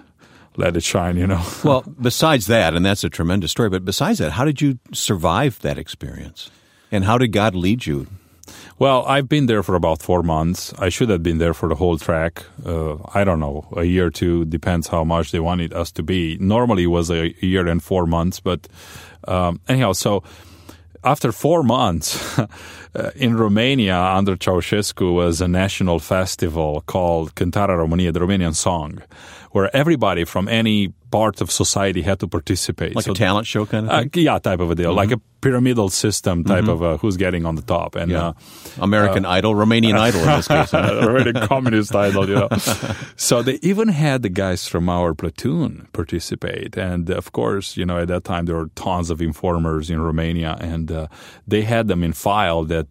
let 0.58 0.78
it 0.78 0.84
shine, 0.84 1.18
you 1.18 1.28
know. 1.28 1.44
well, 1.64 1.84
besides 2.02 2.48
that, 2.48 2.74
and 2.74 2.86
that's 2.86 3.04
a 3.04 3.10
tremendous 3.10 3.52
story, 3.52 3.70
but 3.70 3.86
besides 3.86 4.20
that, 4.20 4.32
how 4.32 4.46
did 4.46 4.62
you 4.62 4.80
survive 4.94 5.60
that 5.62 5.78
experience? 5.78 6.50
And 6.92 7.04
how 7.04 7.18
did 7.18 7.30
God 7.30 7.56
lead 7.56 7.86
you? 7.86 8.08
Well, 8.78 9.06
I've 9.06 9.30
been 9.30 9.46
there 9.46 9.64
for 9.64 9.76
about 9.76 10.02
four 10.02 10.22
months. 10.22 10.74
I 10.78 10.90
should 10.90 11.10
have 11.10 11.24
been 11.24 11.38
there 11.38 11.54
for 11.54 11.70
the 11.70 11.76
whole 11.76 11.98
track. 11.98 12.44
Uh, 12.66 12.98
I 13.14 13.24
don't 13.24 13.40
know, 13.40 13.68
a 13.76 13.84
year 13.84 14.08
or 14.08 14.12
two, 14.12 14.46
depends 14.46 14.88
how 14.88 15.04
much 15.04 15.32
they 15.32 15.40
wanted 15.40 15.74
us 15.74 15.92
to 15.94 16.04
be. 16.04 16.38
Normally 16.40 16.84
it 16.84 16.88
was 16.88 17.10
a 17.10 17.34
year 17.44 17.66
and 17.68 17.82
four 17.82 18.06
months, 18.06 18.40
but 18.40 18.68
um, 19.28 19.62
anyhow, 19.68 19.94
so 19.94 20.24
after 21.04 21.32
four 21.32 21.64
months 21.64 22.38
uh, 22.96 23.12
in 23.16 23.38
Romania 23.38 23.98
under 23.98 24.36
Ceausescu 24.36 25.14
was 25.14 25.40
a 25.40 25.48
national 25.48 26.00
festival 26.00 26.82
called 26.82 27.34
Cântarea 27.36 27.78
Romania, 27.78 28.12
the 28.12 28.20
Romanian 28.20 28.56
song 28.56 29.02
where 29.56 29.74
everybody 29.74 30.26
from 30.26 30.50
any 30.50 30.90
part 31.12 31.40
of 31.40 31.50
society 31.50 32.02
had 32.02 32.20
to 32.20 32.28
participate. 32.28 32.94
Like 32.94 33.06
so, 33.06 33.14
a 33.14 33.16
talent 33.16 33.48
show 33.48 33.66
kind 33.66 33.86
of 33.86 33.92
uh, 33.94 34.00
thing? 34.00 34.28
Uh, 34.28 34.34
yeah, 34.34 34.40
type 34.40 34.60
of 34.60 34.70
a 34.70 34.76
deal. 34.76 34.90
Mm-hmm. 34.90 34.98
Like 34.98 35.12
a 35.12 35.22
pyramidal 35.40 35.88
system 35.88 36.44
type 36.44 36.64
mm-hmm. 36.64 36.72
of 36.72 36.84
uh, 36.84 36.98
who's 36.98 37.16
getting 37.16 37.46
on 37.46 37.56
the 37.56 37.62
top. 37.62 37.96
And 37.96 38.12
yeah. 38.12 38.28
uh, 38.28 38.34
American 38.82 39.24
uh, 39.24 39.30
Idol, 39.30 39.56
Romanian 39.56 39.98
Idol 39.98 40.20
in 40.20 40.28
this 40.28 40.50
case. 40.50 40.72
Romanian 41.08 41.48
communist 41.48 41.96
idol, 41.96 42.28
you 42.28 42.36
know. 42.36 42.50
so 43.16 43.42
they 43.42 43.58
even 43.62 43.88
had 43.88 44.24
the 44.24 44.30
guys 44.30 44.68
from 44.68 44.90
our 44.90 45.14
platoon 45.14 45.88
participate. 45.94 46.76
And 46.76 47.10
of 47.10 47.32
course, 47.32 47.78
you 47.78 47.86
know, 47.86 47.98
at 48.00 48.10
that 48.10 48.26
time 48.26 48.48
there 48.48 48.58
were 48.58 48.72
tons 48.76 49.10
of 49.10 49.22
informers 49.22 49.90
in 49.90 50.02
Romania 50.02 50.58
and 50.60 50.92
uh, 50.92 51.08
they 51.48 51.62
had 51.62 51.88
them 51.88 52.04
in 52.04 52.12
file 52.12 52.66
that 52.66 52.90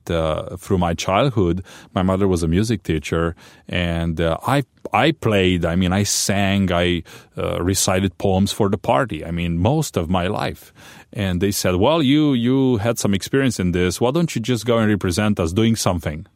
through 0.59 0.79
my 0.79 0.95
childhood, 0.95 1.63
my 1.95 2.03
mother 2.03 2.27
was 2.27 2.43
a 2.43 2.49
music 2.49 2.85
teacher 2.85 3.37
and 3.69 4.19
I 4.19 4.65
I 4.93 5.13
played, 5.13 5.65
I 5.65 5.77
mean, 5.77 5.93
I 5.93 6.03
sang, 6.05 6.71
I 6.73 7.03
uh, 7.37 7.63
recited 7.63 8.17
poems 8.19 8.53
for 8.53 8.69
the 8.69 8.79
party. 8.79 9.25
I 9.25 9.31
mean, 9.31 9.59
most 9.59 9.97
of 9.97 10.09
my 10.11 10.27
life. 10.27 10.73
And 11.13 11.41
they 11.41 11.51
said, 11.53 11.77
well, 11.77 12.03
you, 12.03 12.33
you 12.35 12.79
had 12.79 12.99
some 12.99 13.15
experience 13.15 13.59
in 13.61 13.73
this. 13.73 14.01
Why 14.01 14.11
don't 14.11 14.35
you 14.35 14.41
just 14.41 14.67
go 14.67 14.79
and 14.79 14.89
represent 14.89 15.39
us 15.41 15.53
doing 15.53 15.77
something? 15.77 16.27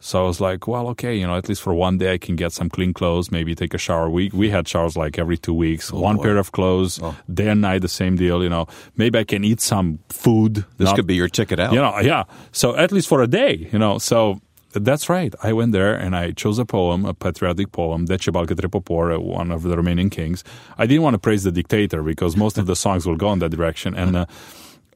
So 0.00 0.22
I 0.22 0.26
was 0.26 0.38
like, 0.38 0.68
well, 0.68 0.88
okay, 0.88 1.16
you 1.16 1.26
know, 1.26 1.34
at 1.34 1.48
least 1.48 1.62
for 1.62 1.72
one 1.72 1.96
day 1.96 2.12
I 2.12 2.18
can 2.18 2.36
get 2.36 2.52
some 2.52 2.68
clean 2.68 2.92
clothes, 2.92 3.32
maybe 3.32 3.54
take 3.54 3.72
a 3.72 3.78
shower. 3.78 4.10
We 4.10 4.28
we 4.34 4.50
had 4.50 4.68
showers 4.68 4.96
like 4.98 5.18
every 5.18 5.38
two 5.38 5.54
weeks, 5.54 5.90
Oh, 5.90 5.98
one 5.98 6.16
boy. 6.16 6.24
pair 6.24 6.36
of 6.36 6.52
clothes, 6.52 7.00
day 7.32 7.48
and 7.48 7.62
night, 7.62 7.80
the 7.80 7.88
same 7.88 8.14
deal. 8.16 8.42
You 8.42 8.50
know, 8.50 8.66
maybe 8.96 9.18
I 9.18 9.24
can 9.24 9.44
eat 9.44 9.62
some 9.62 9.98
food. 10.10 10.56
This 10.76 10.86
not- 10.88 10.96
could 10.96 11.06
be 11.06 11.14
your 11.14 11.28
ticket 11.28 11.58
out. 11.58 11.72
you 11.72 11.80
know, 11.80 11.98
yeah. 12.00 12.24
So 12.52 12.76
at 12.76 12.92
least 12.92 13.08
for 13.08 13.22
a 13.22 13.26
day, 13.26 13.66
you 13.72 13.78
know. 13.78 13.96
So 13.96 14.40
that's 14.74 15.08
right. 15.08 15.34
I 15.42 15.52
went 15.52 15.72
there 15.72 15.94
and 15.94 16.14
I 16.16 16.32
chose 16.32 16.58
a 16.58 16.64
poem, 16.64 17.04
a 17.04 17.14
patriotic 17.14 17.72
poem, 17.72 18.06
Decebal 18.06 18.46
către 18.46 18.68
popor, 18.68 19.12
uh, 19.14 19.20
one 19.20 19.50
of 19.50 19.62
the 19.62 19.76
Romanian 19.76 20.10
kings. 20.10 20.42
I 20.78 20.86
didn't 20.86 21.02
want 21.02 21.14
to 21.14 21.18
praise 21.18 21.42
the 21.44 21.52
dictator 21.52 22.02
because 22.02 22.36
most 22.36 22.58
of 22.58 22.66
the 22.66 22.74
songs 22.76 23.06
will 23.06 23.16
go 23.16 23.32
in 23.32 23.38
that 23.40 23.50
direction. 23.50 23.94
And 23.94 24.16
uh, 24.16 24.26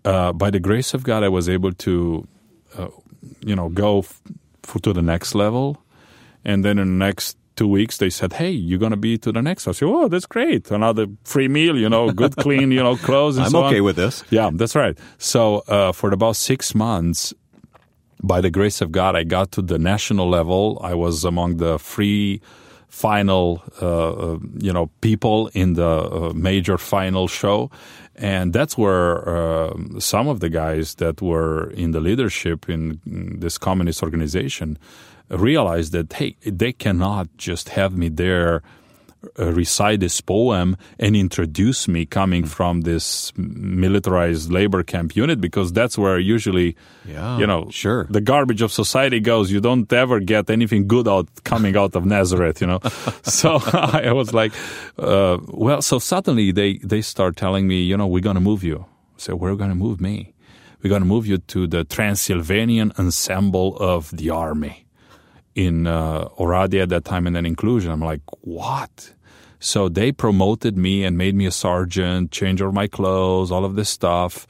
uh, 0.04 0.32
by 0.32 0.50
the 0.50 0.60
grace 0.60 0.94
of 0.94 1.02
God, 1.02 1.22
I 1.22 1.28
was 1.28 1.48
able 1.48 1.72
to, 1.72 2.26
uh, 2.76 2.88
you 3.44 3.54
know, 3.56 3.68
go 3.68 4.00
f- 4.00 4.20
f- 4.66 4.80
to 4.82 4.92
the 4.92 5.02
next 5.02 5.34
level. 5.34 5.76
And 6.44 6.64
then 6.64 6.78
in 6.78 6.98
the 6.98 7.04
next 7.06 7.36
two 7.56 7.66
weeks, 7.68 7.98
they 7.98 8.08
said, 8.10 8.32
"Hey, 8.34 8.50
you're 8.50 8.78
going 8.78 8.92
to 8.92 8.96
be 8.96 9.18
to 9.18 9.32
the 9.32 9.42
next." 9.42 9.66
I 9.68 9.72
said, 9.72 9.88
"Oh, 9.88 10.08
that's 10.08 10.26
great! 10.26 10.70
Another 10.70 11.06
free 11.24 11.48
meal, 11.48 11.76
you 11.76 11.88
know, 11.88 12.12
good, 12.12 12.36
clean, 12.36 12.70
you 12.70 12.82
know, 12.82 12.96
clothes." 12.96 13.36
And 13.36 13.44
I'm 13.46 13.50
so 13.50 13.64
okay 13.64 13.78
on. 13.80 13.84
with 13.84 13.96
this. 13.96 14.22
Yeah, 14.30 14.50
that's 14.54 14.74
right. 14.76 14.96
So 15.18 15.64
uh, 15.68 15.92
for 15.92 16.12
about 16.12 16.36
six 16.36 16.74
months, 16.74 17.34
by 18.22 18.40
the 18.40 18.50
grace 18.50 18.80
of 18.80 18.92
God, 18.92 19.16
I 19.16 19.24
got 19.24 19.52
to 19.52 19.62
the 19.62 19.78
national 19.78 20.28
level. 20.28 20.80
I 20.82 20.94
was 20.94 21.24
among 21.24 21.58
the 21.58 21.78
free 21.78 22.40
final, 22.88 23.62
uh, 23.80 24.10
uh, 24.12 24.38
you 24.58 24.72
know, 24.72 24.90
people 25.00 25.50
in 25.54 25.74
the 25.74 25.86
uh, 25.86 26.32
major 26.34 26.78
final 26.78 27.28
show, 27.28 27.70
and 28.16 28.52
that's 28.52 28.76
where 28.76 29.28
uh, 29.28 29.74
some 29.98 30.26
of 30.26 30.40
the 30.40 30.48
guys 30.48 30.96
that 30.96 31.22
were 31.22 31.70
in 31.70 31.92
the 31.92 32.00
leadership 32.00 32.68
in, 32.68 33.00
this 33.04 33.58
communist 33.58 34.02
organization 34.02 34.78
realized 35.30 35.92
that 35.92 36.12
hey, 36.14 36.36
they 36.44 36.72
cannot 36.72 37.28
just 37.36 37.68
have 37.70 37.96
me 37.96 38.08
there 38.08 38.62
recite 39.36 40.00
this 40.00 40.20
poem 40.20 40.76
and 40.98 41.16
introduce 41.16 41.88
me 41.88 42.06
coming 42.06 42.44
from 42.46 42.82
this 42.82 43.32
militarized 43.36 44.50
labor 44.52 44.82
camp 44.82 45.16
unit 45.16 45.40
because 45.40 45.72
that's 45.72 45.98
where 45.98 46.18
usually 46.18 46.76
Yeah, 47.04 47.38
you 47.38 47.46
know 47.46 47.68
sure. 47.70 48.06
the 48.10 48.20
garbage 48.20 48.62
of 48.62 48.72
society 48.72 49.20
goes. 49.20 49.50
You 49.50 49.60
don't 49.60 49.92
ever 49.92 50.20
get 50.20 50.50
anything 50.50 50.86
good 50.86 51.08
out 51.08 51.28
coming 51.44 51.76
out 51.76 51.96
of 51.96 52.04
nazareth 52.04 52.60
you 52.60 52.66
know? 52.66 52.80
So 53.24 53.58
i 54.08 54.12
was 54.12 54.32
like 54.32 54.52
uh, 54.98 55.38
well 55.48 55.82
so 55.82 55.98
suddenly 55.98 56.52
they 56.52 56.78
they 56.84 57.02
start 57.02 57.36
telling 57.36 57.66
me 57.66 57.82
you 57.82 57.96
know 57.96 58.06
we're 58.06 58.22
going 58.28 58.36
to 58.36 58.40
move 58.52 58.62
you. 58.64 58.84
So 59.16 59.34
we're 59.34 59.56
going 59.56 59.70
to 59.70 59.76
move 59.86 60.00
me. 60.00 60.32
We're 60.80 60.90
going 60.90 61.02
to 61.02 61.08
move 61.08 61.26
you 61.26 61.38
to 61.38 61.66
the 61.66 61.82
transylvanian 61.84 62.92
ensemble 62.98 63.76
of 63.78 64.10
the 64.16 64.30
army 64.30 64.86
in 65.58 65.88
uh, 65.88 66.28
Oradea 66.38 66.82
at 66.82 66.88
that 66.90 67.04
time 67.04 67.26
and 67.26 67.34
then 67.34 67.44
inclusion. 67.44 67.90
I'm 67.90 68.00
like, 68.00 68.20
what? 68.42 69.12
So 69.58 69.88
they 69.88 70.12
promoted 70.12 70.78
me 70.78 71.02
and 71.02 71.18
made 71.18 71.34
me 71.34 71.46
a 71.46 71.50
sergeant, 71.50 72.30
changed 72.30 72.62
all 72.62 72.70
my 72.70 72.86
clothes, 72.86 73.50
all 73.50 73.64
of 73.64 73.74
this 73.74 73.88
stuff. 73.88 74.46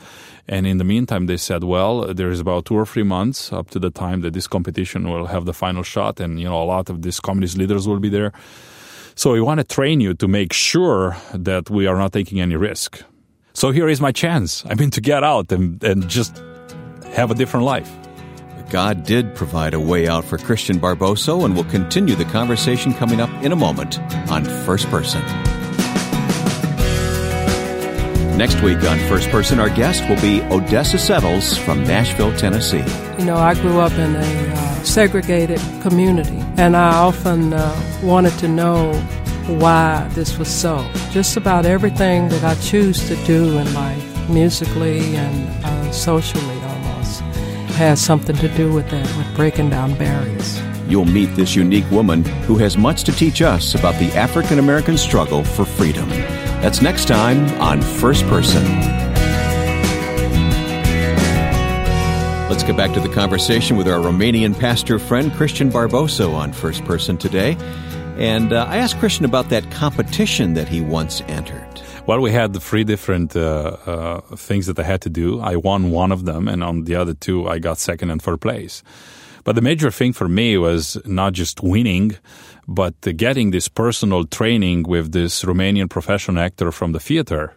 And 0.46 0.66
in 0.66 0.76
the 0.76 0.84
meantime, 0.84 1.24
they 1.24 1.38
said, 1.38 1.64
well, 1.64 2.12
there's 2.12 2.40
about 2.40 2.66
two 2.66 2.74
or 2.74 2.84
three 2.84 3.04
months 3.04 3.50
up 3.54 3.70
to 3.70 3.78
the 3.78 3.88
time 3.88 4.20
that 4.20 4.34
this 4.34 4.46
competition 4.46 5.08
will 5.08 5.26
have 5.26 5.46
the 5.46 5.54
final 5.54 5.82
shot. 5.82 6.20
And, 6.20 6.38
you 6.38 6.46
know, 6.46 6.62
a 6.62 6.68
lot 6.76 6.90
of 6.90 7.00
these 7.00 7.20
communist 7.20 7.56
leaders 7.56 7.88
will 7.88 8.00
be 8.00 8.10
there. 8.10 8.32
So 9.14 9.32
we 9.32 9.40
want 9.40 9.60
to 9.60 9.64
train 9.64 10.00
you 10.00 10.12
to 10.12 10.28
make 10.28 10.52
sure 10.52 11.16
that 11.32 11.70
we 11.70 11.86
are 11.86 11.96
not 11.96 12.12
taking 12.12 12.38
any 12.38 12.56
risk. 12.56 13.02
So 13.54 13.70
here 13.70 13.88
is 13.88 14.00
my 14.00 14.12
chance. 14.12 14.62
I 14.66 14.74
mean, 14.74 14.90
to 14.90 15.00
get 15.00 15.24
out 15.24 15.50
and, 15.52 15.82
and 15.82 16.06
just 16.06 16.42
have 17.16 17.30
a 17.30 17.34
different 17.34 17.64
life. 17.64 17.90
God 18.68 19.02
did 19.04 19.34
provide 19.34 19.72
a 19.72 19.80
way 19.80 20.08
out 20.08 20.26
for 20.26 20.37
Cristian 20.37 20.78
Barbosu, 20.78 21.46
and 21.46 21.54
we'll 21.54 21.64
continue 21.64 22.14
the 22.14 22.26
conversation 22.26 22.92
coming 22.92 23.18
up 23.18 23.30
in 23.42 23.50
a 23.52 23.56
moment 23.56 23.98
on 24.30 24.44
First 24.44 24.88
Person. 24.88 25.22
Next 28.37 28.60
week 28.60 28.84
on 28.84 28.98
First 29.08 29.30
Person, 29.30 29.58
our 29.58 29.70
guest 29.70 30.06
will 30.06 30.20
be 30.20 30.42
Odessa 30.54 30.98
Settles 30.98 31.56
from 31.56 31.82
Nashville, 31.84 32.37
Tennessee. 32.37 32.84
You 33.18 33.25
know, 33.25 33.37
I 33.37 33.54
grew 33.54 33.80
up 33.80 33.92
in 33.92 34.14
a 34.14 34.52
uh, 34.52 34.75
segregated 34.84 35.60
community, 35.80 36.38
and 36.58 36.76
I 36.76 36.94
often 36.94 37.54
uh, 37.54 38.00
wanted 38.02 38.38
to 38.40 38.48
know 38.48 38.92
why 39.46 40.06
this 40.10 40.37
was 40.38 40.48
so. 40.48 40.87
Just 41.10 41.38
about 41.38 41.64
everything 41.64 42.28
that 42.28 42.44
I 42.44 42.54
choose 42.60 43.08
to 43.08 43.16
do 43.25 43.56
in 43.56 43.72
life, 43.72 44.28
musically 44.28 45.16
and 45.16 45.64
uh, 45.64 45.90
socially 45.90 46.57
has 47.78 48.04
something 48.04 48.35
to 48.35 48.49
do 48.56 48.73
with 48.73 48.90
that, 48.90 49.06
with 49.16 49.37
breaking 49.37 49.70
down 49.70 49.94
barriers. 49.97 50.61
You'll 50.88 51.04
meet 51.04 51.26
this 51.37 51.54
unique 51.54 51.88
woman 51.92 52.25
who 52.42 52.56
has 52.58 52.76
much 52.76 53.04
to 53.04 53.12
teach 53.12 53.40
us 53.40 53.76
about 53.76 53.94
the 54.00 54.11
African 54.14 54.58
American 54.58 54.99
struggle 54.99 55.44
for 55.44 55.64
freedom. 55.64 56.08
That's 56.61 56.82
next 56.82 57.06
time 57.06 57.49
on 57.61 57.80
First 57.80 58.25
Person. 58.26 58.64
Let's 62.50 62.64
get 62.64 62.76
back 62.76 62.92
to 62.94 63.00
the 63.00 63.11
conversation 63.14 63.76
with 63.76 63.87
our 63.87 64.00
Romanian 64.00 64.58
pastor 64.58 64.99
friend 64.99 65.30
Cristian 65.30 65.70
Barbosu 65.70 66.35
on 66.35 66.52
First 66.52 66.85
Person 66.85 67.16
today. 67.16 67.56
And 68.18 68.52
uh, 68.52 68.66
I 68.68 68.78
asked 68.78 68.96
Cristian 68.96 69.25
about 69.25 69.48
that 69.50 69.70
competition 69.70 70.54
that 70.54 70.68
he 70.68 70.80
once 70.80 71.22
entered. 71.28 71.68
Well, 72.06 72.20
we 72.20 72.32
had 72.32 72.60
three 72.60 72.82
different 72.82 73.37
uh, 73.37 73.76
uh, 73.87 74.20
things 74.34 74.66
that 74.66 74.78
I 74.78 74.82
had 74.82 75.02
to 75.02 75.10
do. 75.10 75.40
I 75.40 75.54
won 75.54 75.92
one 75.92 76.10
of 76.10 76.25
them, 76.25 76.48
and 76.48 76.64
on 76.64 76.84
the 76.84 76.96
other 76.96 77.14
two, 77.14 77.46
I 77.46 77.60
got 77.60 77.78
second 77.78 78.10
and 78.10 78.20
third 78.20 78.40
place. 78.40 78.82
But 79.44 79.54
the 79.54 79.62
major 79.62 79.90
thing 79.90 80.12
for 80.12 80.28
me 80.28 80.58
was 80.58 80.96
not 81.04 81.32
just 81.32 81.62
winning, 81.62 82.16
but 82.66 83.00
getting 83.16 83.52
this 83.52 83.68
personal 83.68 84.25
training 84.25 84.82
with 84.82 85.12
this 85.12 85.44
Romanian 85.44 85.88
professional 85.88 86.42
actor 86.42 86.72
from 86.72 86.92
the 86.92 87.00
theater. 87.00 87.54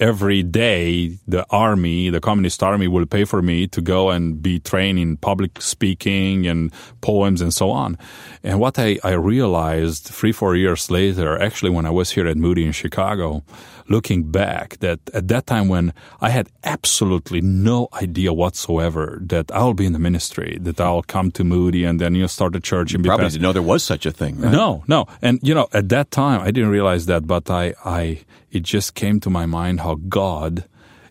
Every 0.00 0.42
day, 0.42 1.18
the 1.28 1.46
army, 1.50 2.10
the 2.10 2.20
communist 2.20 2.62
army, 2.62 2.88
will 2.88 3.06
pay 3.06 3.24
for 3.24 3.40
me 3.40 3.68
to 3.68 3.80
go 3.80 4.10
and 4.10 4.42
be 4.42 4.58
trained 4.58 4.98
in 4.98 5.16
public 5.16 5.62
speaking 5.62 6.48
and 6.48 6.72
poems 7.00 7.40
and 7.40 7.54
so 7.54 7.70
on. 7.70 7.96
And 8.42 8.58
what 8.58 8.76
I, 8.78 8.98
I 9.04 9.12
realized 9.12 10.04
three, 10.06 10.32
four 10.32 10.56
years 10.56 10.90
later, 10.90 11.40
actually, 11.40 11.70
when 11.70 11.86
I 11.86 11.90
was 11.90 12.10
here 12.10 12.26
at 12.26 12.36
Moody 12.36 12.66
in 12.66 12.72
Chicago, 12.72 13.44
looking 13.88 14.24
back, 14.24 14.78
that 14.78 15.00
at 15.12 15.28
that 15.28 15.46
time 15.46 15.68
when 15.68 15.92
I 16.20 16.30
had 16.30 16.48
absolutely 16.64 17.40
no 17.40 17.88
idea 17.92 18.32
whatsoever 18.32 19.18
that 19.22 19.50
I'll 19.52 19.74
be 19.74 19.86
in 19.86 19.92
the 19.92 19.98
ministry, 19.98 20.58
that 20.62 20.80
I'll 20.80 21.02
come 21.02 21.30
to 21.32 21.44
Moody 21.44 21.84
and 21.84 22.00
then 22.00 22.14
you 22.14 22.22
know, 22.22 22.26
start 22.26 22.56
a 22.56 22.60
church 22.60 22.94
and 22.94 23.02
be 23.02 23.08
Probably 23.08 23.26
pastor. 23.26 23.38
didn't 23.38 23.42
know 23.42 23.52
there 23.52 23.62
was 23.62 23.82
such 23.82 24.06
a 24.06 24.10
thing, 24.10 24.40
right? 24.40 24.52
No, 24.52 24.84
no. 24.88 25.06
And 25.22 25.38
you 25.42 25.54
know, 25.54 25.68
at 25.72 25.88
that 25.90 26.10
time 26.10 26.40
I 26.40 26.50
didn't 26.50 26.70
realize 26.70 27.06
that, 27.06 27.26
but 27.26 27.50
I 27.50 27.74
I 27.84 28.20
it 28.50 28.62
just 28.62 28.94
came 28.94 29.20
to 29.20 29.30
my 29.30 29.46
mind 29.46 29.80
how 29.80 29.96
God 30.08 30.64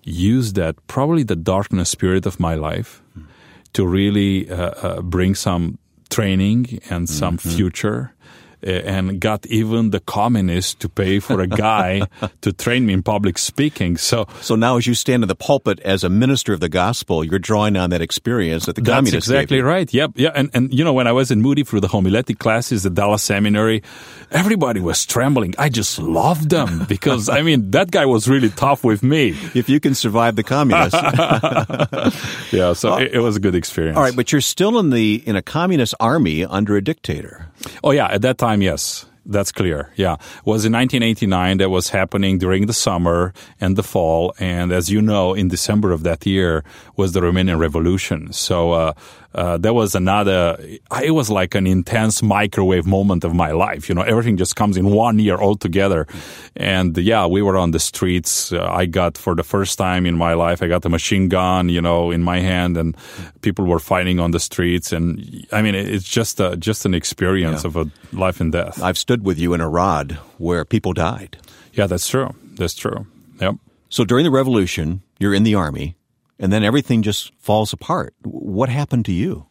used 0.03 0.55
that 0.55 0.75
probably 0.87 1.23
the 1.23 1.35
darkness 1.35 1.89
spirit 1.89 2.25
of 2.25 2.39
my 2.39 2.55
life 2.55 3.01
to 3.73 3.85
really 3.87 4.49
uh, 4.49 4.55
uh, 4.55 5.01
bring 5.01 5.35
some 5.35 5.77
training 6.09 6.79
and 6.89 7.09
some 7.09 7.37
future 7.37 8.11
uh, 8.11 8.23
Uh, 8.65 8.69
and 8.85 9.19
got 9.19 9.45
even 9.47 9.89
the 9.89 9.99
communists 9.99 10.73
to 10.75 10.87
pay 10.87 11.19
for 11.19 11.41
a 11.41 11.47
guy 11.47 12.01
to 12.41 12.53
train 12.53 12.85
me 12.85 12.93
in 12.93 13.03
public 13.03 13.37
speaking. 13.37 13.97
So 13.97 14.25
So 14.41 14.55
now, 14.55 14.77
as 14.77 14.87
you 14.87 14.93
stand 14.93 15.23
in 15.23 15.27
the 15.27 15.35
pulpit 15.35 15.79
as 15.81 16.03
a 16.03 16.09
minister 16.09 16.53
of 16.53 16.59
the 16.59 16.69
gospel, 16.69 17.23
you're 17.23 17.39
drawing 17.39 17.75
on 17.75 17.89
that 17.89 18.01
experience 18.01 18.65
that 18.67 18.75
the 18.75 18.81
That's 18.81 18.95
communists 18.95 19.29
gave 19.29 19.37
exactly 19.37 19.61
right. 19.61 19.93
Yep. 19.93 20.11
Yeah. 20.15 20.31
And, 20.33 20.49
and, 20.53 20.73
you 20.73 20.83
know, 20.83 20.93
when 20.93 21.07
I 21.07 21.11
was 21.11 21.29
in 21.31 21.41
Moody 21.41 21.63
through 21.63 21.81
the 21.81 21.87
homiletic 21.89 22.39
classes 22.39 22.85
at 22.85 22.93
Dallas 22.93 23.23
Seminary, 23.23 23.83
everybody 24.31 24.79
was 24.79 25.05
trembling. 25.05 25.55
I 25.57 25.69
just 25.69 25.99
loved 25.99 26.49
them 26.49 26.85
because, 26.87 27.27
I 27.29 27.41
mean, 27.41 27.71
that 27.71 27.91
guy 27.91 28.05
was 28.05 28.27
really 28.29 28.49
tough 28.49 28.83
with 28.83 29.03
me. 29.03 29.35
If 29.53 29.67
you 29.67 29.79
can 29.79 29.93
survive 29.95 30.35
the 30.35 30.43
communists. 30.43 30.99
Yeah. 32.51 32.73
So 32.73 32.97
it, 32.97 33.13
it 33.13 33.19
was 33.19 33.35
a 33.35 33.39
good 33.39 33.55
experience. 33.55 33.97
All 33.97 34.03
right, 34.03 34.15
but 34.15 34.31
you're 34.31 34.41
still 34.41 34.77
in 34.79 34.89
the 34.91 35.23
in 35.25 35.35
a 35.35 35.41
communist 35.41 35.95
army 35.99 36.45
under 36.45 36.75
a 36.77 36.83
dictator. 36.83 37.47
Oh, 37.83 37.91
yeah. 37.91 38.07
At 38.07 38.21
that 38.21 38.37
time, 38.37 38.52
yes. 38.61 39.05
That's 39.25 39.53
clear. 39.53 39.89
Yeah. 39.95 40.15
It 40.15 40.45
was 40.45 40.65
in 40.65 40.73
1989 40.73 41.57
that 41.59 41.69
was 41.69 41.89
happening 41.89 42.39
during 42.39 42.65
the 42.65 42.73
summer 42.73 43.33
and 43.61 43.77
the 43.77 43.83
fall. 43.83 44.33
And 44.37 44.73
as 44.73 44.89
you 44.89 45.01
know, 45.01 45.33
in 45.33 45.47
December 45.47 45.91
of 45.91 46.03
that 46.03 46.25
year 46.25 46.65
was 46.97 47.13
the 47.13 47.21
Romanian 47.21 47.57
Revolution. 47.57 48.33
So, 48.33 48.73
uh, 48.73 48.93
uh, 49.35 49.57
that 49.57 49.73
was 49.73 49.95
another, 49.95 50.57
it 51.01 51.11
was 51.11 51.29
like 51.29 51.55
an 51.55 51.65
intense 51.67 52.21
microwave 52.21 52.85
moment 52.85 53.23
of 53.23 53.33
my 53.33 53.51
life. 53.51 53.89
You 53.89 53.95
know, 53.95 54.01
everything 54.03 54.37
just 54.37 54.55
comes 54.55 54.77
in 54.77 54.85
one 54.91 55.19
year 55.19 55.37
all 55.37 55.55
together. 55.55 56.05
And 56.55 56.97
yeah, 56.97 57.25
we 57.25 57.41
were 57.41 57.57
on 57.57 57.71
the 57.71 57.79
streets. 57.79 58.51
Uh, 58.53 58.63
I 58.63 58.85
got, 58.85 59.17
for 59.17 59.35
the 59.35 59.43
first 59.43 59.77
time 59.77 60.05
in 60.05 60.15
my 60.17 60.33
life, 60.33 60.61
I 60.61 60.67
got 60.67 60.85
a 60.85 60.89
machine 60.89 61.29
gun, 61.29 61.69
you 61.69 61.81
know, 61.81 62.11
in 62.11 62.21
my 62.23 62.39
hand 62.39 62.77
and 62.77 62.95
people 63.41 63.65
were 63.65 63.79
fighting 63.79 64.19
on 64.19 64.31
the 64.31 64.39
streets. 64.39 64.91
And 64.93 65.45
I 65.51 65.61
mean, 65.61 65.75
it's 65.75 66.07
just 66.07 66.39
a, 66.39 66.55
just 66.57 66.85
an 66.85 66.93
experience 66.93 67.63
Yeah. 67.63 67.67
of 67.69 67.75
a 67.77 67.89
life 68.15 68.39
and 68.39 68.51
death. 68.51 68.81
I've 68.83 68.97
stood 68.97 69.23
with 69.25 69.39
you 69.39 69.53
in 69.53 69.61
Arad 69.61 70.13
where 70.37 70.63
people 70.65 70.93
died. 70.93 71.37
Yeah, 71.73 71.87
that's 71.87 72.07
true. 72.07 72.35
That's 72.55 72.75
true. 72.75 73.07
Yep. 73.41 73.55
So 73.89 74.05
during 74.05 74.25
the 74.25 74.31
revolution, 74.31 75.01
you're 75.19 75.33
in 75.33 75.43
the 75.43 75.55
army, 75.55 75.95
and 76.43 76.51
then 76.51 76.61
everything 76.61 77.01
just 77.01 77.31
falls 77.39 77.71
apart. 77.71 78.13
What 78.23 78.67
happened 78.67 79.05
to 79.05 79.13
you? 79.13 79.45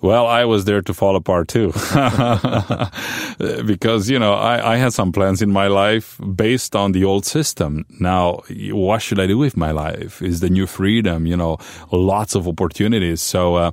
Well, 0.00 0.26
I 0.28 0.44
was 0.44 0.64
there 0.64 0.80
to 0.80 0.94
fall 0.94 1.16
apart 1.16 1.48
too. 1.48 1.72
because, 3.66 4.08
you 4.08 4.18
know, 4.18 4.34
I, 4.34 4.74
I, 4.74 4.76
had 4.76 4.92
some 4.92 5.10
plans 5.12 5.42
in 5.42 5.50
my 5.52 5.66
life 5.66 6.20
based 6.34 6.76
on 6.76 6.92
the 6.92 7.04
old 7.04 7.24
system. 7.24 7.84
Now, 8.00 8.42
what 8.70 9.02
should 9.02 9.18
I 9.18 9.26
do 9.26 9.38
with 9.38 9.56
my 9.56 9.72
life? 9.72 10.22
Is 10.22 10.38
the 10.38 10.50
new 10.50 10.66
freedom, 10.66 11.26
you 11.26 11.36
know, 11.36 11.58
lots 11.90 12.36
of 12.36 12.46
opportunities. 12.46 13.20
So, 13.20 13.56
uh, 13.56 13.70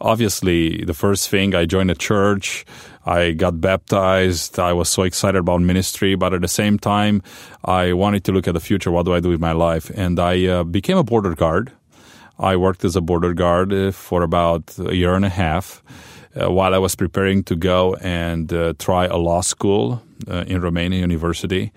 obviously, 0.00 0.84
the 0.84 0.94
first 0.94 1.28
thing 1.28 1.54
I 1.54 1.64
joined 1.64 1.90
a 1.92 1.96
church. 1.96 2.64
I 3.04 3.32
got 3.32 3.60
baptized. 3.60 4.58
I 4.58 4.72
was 4.72 4.88
so 4.88 5.02
excited 5.02 5.38
about 5.38 5.60
ministry, 5.60 6.14
but 6.14 6.34
at 6.34 6.40
the 6.40 6.48
same 6.48 6.78
time, 6.78 7.22
I 7.64 7.92
wanted 7.92 8.24
to 8.24 8.32
look 8.32 8.46
at 8.46 8.54
the 8.54 8.60
future. 8.60 8.90
What 8.90 9.06
do 9.06 9.14
I 9.14 9.20
do 9.20 9.30
with 9.30 9.40
my 9.40 9.52
life? 9.52 9.90
And 9.94 10.20
I 10.20 10.46
uh, 10.46 10.64
became 10.64 10.96
a 10.96 11.04
border 11.04 11.34
guard 11.34 11.72
I 12.42 12.56
worked 12.56 12.84
as 12.84 12.96
a 12.96 13.00
border 13.00 13.34
guard 13.34 13.72
uh, 13.72 13.92
for 13.92 14.22
about 14.22 14.76
a 14.78 14.94
year 14.94 15.14
and 15.14 15.24
a 15.24 15.28
half 15.28 15.82
uh, 16.34 16.50
while 16.50 16.74
I 16.74 16.78
was 16.78 16.96
preparing 16.96 17.44
to 17.44 17.56
go 17.56 17.94
and 17.96 18.52
uh, 18.52 18.74
try 18.78 19.06
a 19.06 19.16
law 19.16 19.42
school 19.42 20.02
uh, 20.28 20.44
in 20.46 20.60
Romania 20.60 20.98
University. 20.98 21.72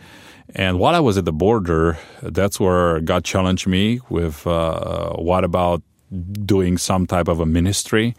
And 0.56 0.80
while 0.80 0.96
I 0.96 1.00
was 1.00 1.18
at 1.18 1.26
the 1.26 1.34
border, 1.34 1.98
that's 2.22 2.60
where 2.60 3.00
God 3.02 3.26
challenged 3.26 3.68
me 3.68 4.00
with 4.10 4.48
uh, 4.48 5.14
what 5.14 5.44
about 5.44 5.84
doing 6.46 6.78
some 6.78 7.06
type 7.06 7.28
of 7.28 7.40
a 7.40 7.46
ministry. 7.46 8.16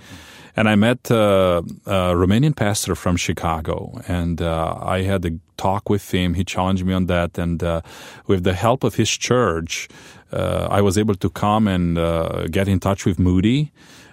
And 0.57 0.69
I 0.69 0.75
met 0.75 1.11
uh, 1.11 1.63
a 1.85 2.15
Romanian 2.15 2.57
pastor 2.57 2.95
from 2.95 3.17
Chicago, 3.17 4.01
and 4.09 4.41
I 4.41 5.03
had 5.03 5.25
a 5.27 5.33
talk 5.59 5.91
with 5.91 6.11
him. 6.15 6.35
He 6.35 6.45
challenged 6.45 6.85
me 6.85 6.95
on 6.95 7.07
that, 7.07 7.37
and 7.39 7.63
with 8.27 8.45
the 8.45 8.55
help 8.55 8.83
of 8.83 8.95
his 8.95 9.11
church, 9.11 9.89
uh, 10.33 10.69
I 10.71 10.81
was 10.81 10.99
able 10.99 11.15
to 11.15 11.31
come 11.31 11.69
and 11.69 11.99
uh, 11.99 12.47
get 12.49 12.69
in 12.69 12.81
touch 12.81 13.07
with 13.07 13.19
Moody. 13.19 13.73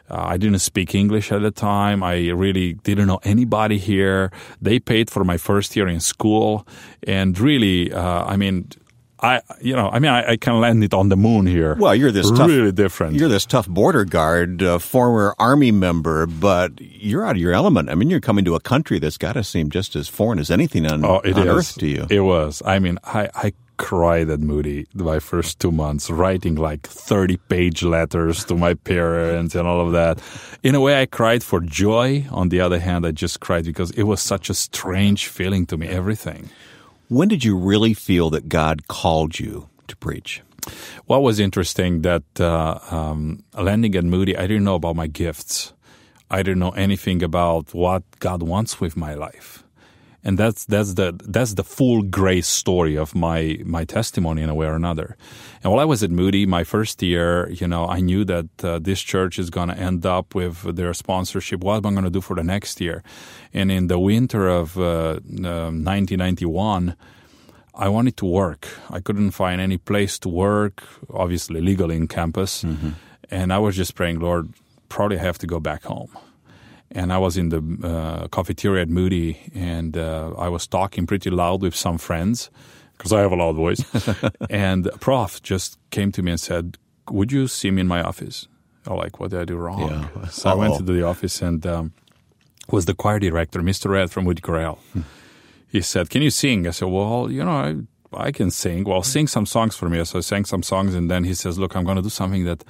Uh, 0.09 0.25
I 0.27 0.37
didn't 0.37 0.59
speak 0.59 0.93
English 0.93 1.31
at 1.31 1.41
the 1.41 1.49
time. 1.51 2.03
I 2.03 2.29
really 2.29 2.73
didn't 2.73 3.07
know 3.07 3.19
anybody 3.23 3.77
here. 3.77 4.31
They 4.61 4.79
paid 4.79 5.09
for 5.09 5.23
my 5.23 5.37
first 5.37 5.75
year 5.75 5.87
in 5.87 5.99
school, 5.99 6.67
and 7.07 7.39
really, 7.39 7.91
uh, 7.91 8.25
I 8.25 8.35
mean, 8.37 8.67
I, 9.23 9.41
you 9.61 9.73
know, 9.73 9.89
I 9.89 9.99
mean, 9.99 10.11
I, 10.11 10.31
I, 10.31 10.37
can 10.37 10.59
land 10.59 10.83
it 10.83 10.93
on 10.93 11.07
the 11.07 11.15
moon 11.15 11.45
here. 11.45 11.75
Well, 11.75 11.95
you're 11.95 12.11
this 12.11 12.29
really 12.29 12.67
tough, 12.67 12.75
different. 12.75 13.15
You're 13.15 13.29
this 13.29 13.45
tough 13.45 13.69
border 13.69 14.03
guard, 14.03 14.61
uh, 14.61 14.79
former 14.79 15.33
army 15.39 15.71
member, 15.71 16.25
but 16.25 16.73
you're 16.81 17.25
out 17.25 17.37
of 17.37 17.41
your 17.41 17.53
element. 17.53 17.89
I 17.89 17.95
mean, 17.95 18.09
you're 18.09 18.19
coming 18.19 18.43
to 18.43 18.55
a 18.55 18.59
country 18.59 18.99
that's 18.99 19.17
got 19.17 19.33
to 19.33 19.43
seem 19.43 19.69
just 19.69 19.95
as 19.95 20.09
foreign 20.09 20.39
as 20.39 20.51
anything 20.51 20.85
on, 20.85 21.05
oh, 21.05 21.21
on 21.23 21.47
earth 21.47 21.75
to 21.75 21.87
you. 21.87 22.05
It 22.09 22.19
was. 22.19 22.61
I 22.65 22.79
mean, 22.79 22.99
I, 23.05 23.29
I 23.33 23.53
cried 23.77 24.29
at 24.29 24.41
Moody 24.41 24.87
my 24.93 25.19
first 25.19 25.59
two 25.59 25.71
months, 25.71 26.09
writing 26.09 26.55
like 26.55 26.85
30 26.85 27.37
page 27.47 27.81
letters 27.81 28.43
to 28.45 28.55
my 28.55 28.73
parents 28.73 29.55
and 29.55 29.65
all 29.65 29.85
of 29.85 29.93
that. 29.93 30.19
In 30.63 30.75
a 30.75 30.81
way, 30.81 31.01
I 31.01 31.05
cried 31.05 31.43
for 31.43 31.61
joy. 31.61 32.25
On 32.29 32.49
the 32.49 32.59
other 32.59 32.79
hand, 32.79 33.05
I 33.05 33.11
just 33.11 33.39
cried 33.39 33.63
because 33.63 33.91
it 33.91 34.03
was 34.03 34.21
such 34.21 34.49
a 34.49 34.53
strange 34.53 35.27
feeling 35.27 35.65
to 35.67 35.77
me, 35.77 35.87
everything. 35.87 36.49
When 37.09 37.27
did 37.27 37.43
you 37.43 37.57
really 37.57 37.93
feel 37.93 38.29
that 38.31 38.49
God 38.49 38.87
called 38.87 39.39
you 39.39 39.69
to 39.87 39.95
preach? 39.97 40.41
What 41.05 41.21
was 41.21 41.39
interesting 41.39 42.01
that 42.01 42.23
uh, 42.39 42.79
um, 42.89 43.43
landing 43.53 43.95
at 43.95 44.03
Moody, 44.03 44.37
I 44.37 44.47
didn't 44.47 44.63
know 44.63 44.75
about 44.75 44.95
my 44.95 45.07
gifts. 45.07 45.73
I 46.31 46.37
didn't 46.37 46.59
know 46.59 46.71
anything 46.71 47.21
about 47.21 47.73
what 47.73 48.03
God 48.19 48.41
wants 48.41 48.79
with 48.79 48.95
my 48.95 49.13
life 49.13 49.62
and 50.23 50.37
that's 50.37 50.65
that's 50.65 50.93
the 50.93 51.13
that's 51.23 51.53
the 51.55 51.63
full 51.63 52.01
grace 52.01 52.47
story 52.47 52.97
of 52.97 53.13
my 53.13 53.59
my 53.65 53.83
testimony 53.83 54.41
in 54.41 54.49
a 54.49 54.55
way 54.55 54.67
or 54.67 54.75
another. 54.75 55.17
And 55.63 55.71
while 55.71 55.81
I 55.81 55.85
was 55.85 56.01
at 56.03 56.11
Moody, 56.11 56.45
my 56.45 56.63
first 56.63 57.01
year, 57.01 57.49
you 57.49 57.67
know, 57.67 57.87
I 57.87 57.99
knew 57.99 58.23
that 58.25 58.63
uh, 58.63 58.79
this 58.79 59.01
church 59.01 59.37
is 59.37 59.49
going 59.49 59.69
to 59.69 59.77
end 59.77 60.05
up 60.05 60.33
with 60.33 60.75
their 60.75 60.93
sponsorship. 60.93 61.61
What 61.61 61.77
am 61.77 61.85
I 61.85 61.91
going 61.91 62.03
to 62.05 62.09
do 62.09 62.21
for 62.21 62.35
the 62.35 62.43
next 62.43 62.79
year? 62.79 63.03
And 63.53 63.71
in 63.71 63.87
the 63.87 63.99
winter 63.99 64.47
of 64.47 64.77
uh, 64.77 65.19
1991. 65.23 66.89
Um, 66.89 66.95
I 67.75 67.89
wanted 67.89 68.17
to 68.17 68.25
work. 68.27 68.67
I 68.91 68.99
couldn't 68.99 69.31
find 69.31 69.59
any 69.59 69.79
place 69.79 70.19
to 70.19 70.29
work, 70.29 70.83
obviously 71.09 71.59
legally 71.59 71.95
in 71.95 72.07
campus. 72.07 72.63
Mm-hmm. 72.63 72.91
And 73.31 73.51
I 73.51 73.57
was 73.57 73.75
just 73.75 73.95
praying, 73.95 74.19
Lord, 74.19 74.53
probably 74.89 75.17
have 75.17 75.39
to 75.39 75.47
go 75.47 75.59
back 75.59 75.81
home 75.85 76.15
and 76.93 77.11
I 77.11 77.17
was 77.17 77.37
in 77.37 77.49
the 77.49 77.61
uh, 77.83 78.27
cafeteria 78.27 78.83
at 78.83 78.89
Moody, 78.89 79.39
and 79.53 79.97
uh, 79.97 80.33
I 80.37 80.47
was 80.47 80.67
talking 80.67 81.07
pretty 81.07 81.29
loud 81.29 81.61
with 81.61 81.75
some 81.75 81.97
friends 81.97 82.49
because 82.97 83.11
I 83.11 83.21
have 83.21 83.31
a 83.31 83.35
loud 83.35 83.55
voice. 83.55 83.83
and 84.49 84.89
prof 84.99 85.41
just 85.41 85.77
came 85.89 86.11
to 86.11 86.21
me 86.21 86.31
and 86.31 86.39
said, 86.39 86.77
"Would 87.09 87.31
you 87.31 87.47
see 87.47 87.71
me 87.71 87.81
in 87.81 87.87
my 87.87 88.01
office?" 88.01 88.47
I'm 88.85 88.97
like, 88.97 89.19
"What 89.19 89.31
did 89.31 89.39
I 89.39 89.45
do 89.45 89.55
wrong?" 89.57 89.89
Yeah. 89.89 90.27
So 90.27 90.49
Uh-oh. 90.49 90.53
I 90.53 90.55
went 90.55 90.77
to 90.77 90.83
the 90.83 91.03
office 91.03 91.41
and 91.41 91.65
um, 91.65 91.93
was 92.69 92.85
the 92.85 92.93
choir 92.93 93.19
director, 93.19 93.61
Mr. 93.61 93.89
Red 93.89 94.11
from 94.11 94.25
Moody 94.25 94.41
Chorale. 94.41 94.79
Hmm. 94.93 95.01
He 95.67 95.81
said, 95.81 96.09
"Can 96.11 96.21
you 96.21 96.29
sing?" 96.29 96.67
I 96.67 96.71
said, 96.71 96.89
"Well, 96.89 97.31
you 97.31 97.43
know, 97.43 97.85
I, 98.13 98.27
I 98.27 98.31
can 98.31 98.51
sing. 98.51 98.83
Well, 98.83 99.01
sing 99.01 99.27
some 99.27 99.47
songs 99.47 99.75
for 99.75 99.89
me." 99.89 100.03
So 100.05 100.19
I 100.19 100.21
sang 100.21 100.45
some 100.45 100.61
songs, 100.61 100.93
and 100.93 101.09
then 101.09 101.23
he 101.23 101.33
says, 101.33 101.57
"Look, 101.57 101.75
I'm 101.75 101.85
going 101.85 101.97
to 101.97 102.03
do 102.03 102.09
something 102.09 102.45
that." 102.45 102.63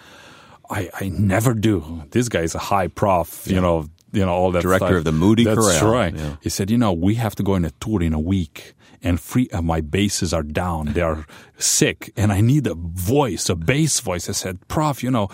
I, 0.69 0.89
I 1.01 1.09
never 1.09 1.53
do. 1.53 2.03
This 2.11 2.29
guy 2.29 2.39
is 2.39 2.55
a 2.55 2.59
high 2.59 2.87
prof, 2.87 3.45
you 3.45 3.59
know, 3.59 3.89
you 4.13 4.25
know 4.25 4.31
all 4.31 4.51
that 4.51 4.61
director 4.61 4.87
stuff. 4.87 4.97
of 4.97 5.03
the 5.03 5.11
Moody 5.11 5.43
That's 5.43 5.59
Chorale. 5.59 5.91
right. 5.91 6.15
Yeah. 6.15 6.35
He 6.41 6.49
said, 6.49 6.71
you 6.71 6.77
know, 6.77 6.93
we 6.93 7.15
have 7.15 7.35
to 7.35 7.43
go 7.43 7.53
on 7.53 7.65
a 7.65 7.71
tour 7.81 8.01
in 8.01 8.13
a 8.13 8.19
week, 8.19 8.75
and 9.01 9.19
three 9.19 9.49
of 9.49 9.59
uh, 9.59 9.61
my 9.61 9.81
basses 9.81 10.33
are 10.33 10.43
down. 10.43 10.93
They 10.93 11.01
are 11.01 11.25
sick, 11.57 12.13
and 12.15 12.31
I 12.31 12.39
need 12.41 12.67
a 12.67 12.75
voice, 12.75 13.49
a 13.49 13.55
bass 13.55 13.99
voice. 13.99 14.29
I 14.29 14.33
said, 14.33 14.65
Prof, 14.67 15.03
you 15.03 15.11
know. 15.11 15.29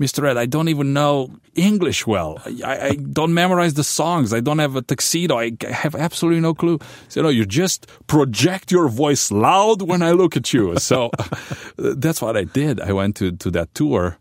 Mr. 0.00 0.28
Ed, 0.28 0.36
I 0.36 0.46
don't 0.46 0.68
even 0.68 0.92
know 0.92 1.30
English 1.54 2.08
well. 2.08 2.42
I, 2.64 2.88
I, 2.88 2.90
don't 2.94 3.34
memorize 3.34 3.74
the 3.74 3.84
songs. 3.84 4.32
I 4.32 4.40
don't 4.40 4.58
have 4.58 4.74
a 4.74 4.82
tuxedo. 4.82 5.38
I 5.38 5.52
have 5.70 5.94
absolutely 5.94 6.40
no 6.40 6.54
clue. 6.54 6.80
So, 7.08 7.20
you 7.20 7.22
know, 7.22 7.28
you 7.28 7.44
just 7.44 7.86
project 8.08 8.72
your 8.72 8.88
voice 8.88 9.30
loud 9.30 9.82
when 9.82 10.02
I 10.02 10.10
look 10.10 10.36
at 10.36 10.52
you. 10.52 10.76
So 10.78 11.10
that's 11.76 12.20
what 12.20 12.36
I 12.36 12.44
did. 12.44 12.80
I 12.80 12.92
went 12.92 13.14
to, 13.16 13.30
to 13.30 13.50
that 13.52 13.72
tour 13.76 14.18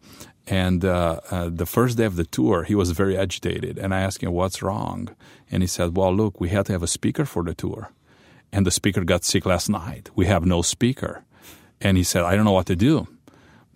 and 0.51 0.83
uh, 0.83 1.21
uh, 1.31 1.49
the 1.49 1.65
first 1.65 1.97
day 1.97 2.03
of 2.03 2.17
the 2.17 2.25
tour, 2.25 2.63
he 2.63 2.75
was 2.75 2.91
very 2.91 3.17
agitated. 3.17 3.77
And 3.77 3.93
I 3.95 4.01
asked 4.01 4.21
him, 4.21 4.33
What's 4.33 4.61
wrong? 4.61 5.15
And 5.49 5.63
he 5.63 5.67
said, 5.67 5.95
Well, 5.95 6.13
look, 6.13 6.41
we 6.41 6.49
had 6.49 6.65
to 6.65 6.73
have 6.73 6.83
a 6.83 6.87
speaker 6.87 7.23
for 7.23 7.41
the 7.41 7.53
tour. 7.53 7.89
And 8.51 8.67
the 8.67 8.71
speaker 8.71 9.05
got 9.05 9.23
sick 9.23 9.45
last 9.45 9.69
night. 9.69 10.09
We 10.13 10.25
have 10.25 10.45
no 10.45 10.61
speaker. 10.61 11.23
And 11.79 11.95
he 11.95 12.03
said, 12.03 12.23
I 12.23 12.35
don't 12.35 12.43
know 12.43 12.51
what 12.51 12.65
to 12.65 12.75
do. 12.75 13.07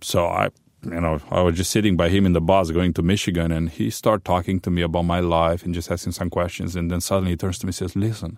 So 0.02 0.26
I, 0.26 0.50
you 0.84 1.00
know, 1.00 1.22
I 1.32 1.42
was 1.44 1.56
just 1.56 1.72
sitting 1.72 1.96
by 1.96 2.10
him 2.10 2.26
in 2.26 2.34
the 2.34 2.42
bus 2.42 2.72
going 2.72 2.94
to 2.96 3.02
Michigan, 3.02 3.54
and 3.54 3.70
he 3.70 3.90
started 3.90 4.26
talking 4.26 4.60
to 4.60 4.70
me 4.70 4.82
about 4.82 5.04
my 5.04 5.22
life 5.22 5.64
and 5.64 5.74
just 5.74 5.90
asking 5.90 6.12
some 6.12 6.30
questions. 6.30 6.76
And 6.76 6.92
then 6.92 7.00
suddenly 7.00 7.32
he 7.32 7.38
turns 7.38 7.58
to 7.60 7.68
me 7.68 7.70
and 7.70 7.76
says, 7.76 7.96
Listen, 7.96 8.38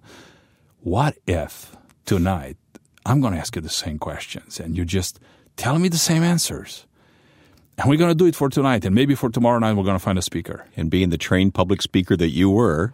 what 0.81 1.17
if 1.25 1.75
tonight 2.05 2.57
I'm 3.03 3.19
going 3.19 3.33
to 3.33 3.39
ask 3.39 3.55
you 3.55 3.63
the 3.63 3.69
same 3.69 3.97
questions 3.97 4.59
and 4.59 4.77
you 4.77 4.85
just 4.85 5.19
tell 5.55 5.79
me 5.79 5.89
the 5.89 5.97
same 5.97 6.21
answers? 6.21 6.86
And 7.77 7.89
we're 7.89 7.97
going 7.97 8.09
to 8.09 8.15
do 8.15 8.25
it 8.25 8.35
for 8.35 8.49
tonight, 8.49 8.85
and 8.85 8.95
maybe 8.95 9.13
for 9.13 9.29
tomorrow 9.29 9.59
night, 9.59 9.73
we're 9.73 9.83
going 9.83 9.95
to 9.97 10.03
find 10.03 10.17
a 10.17 10.21
speaker. 10.21 10.65
And 10.75 10.89
being 10.89 11.09
the 11.09 11.17
trained 11.17 11.53
public 11.53 11.81
speaker 11.81 12.17
that 12.17 12.29
you 12.29 12.49
were, 12.49 12.93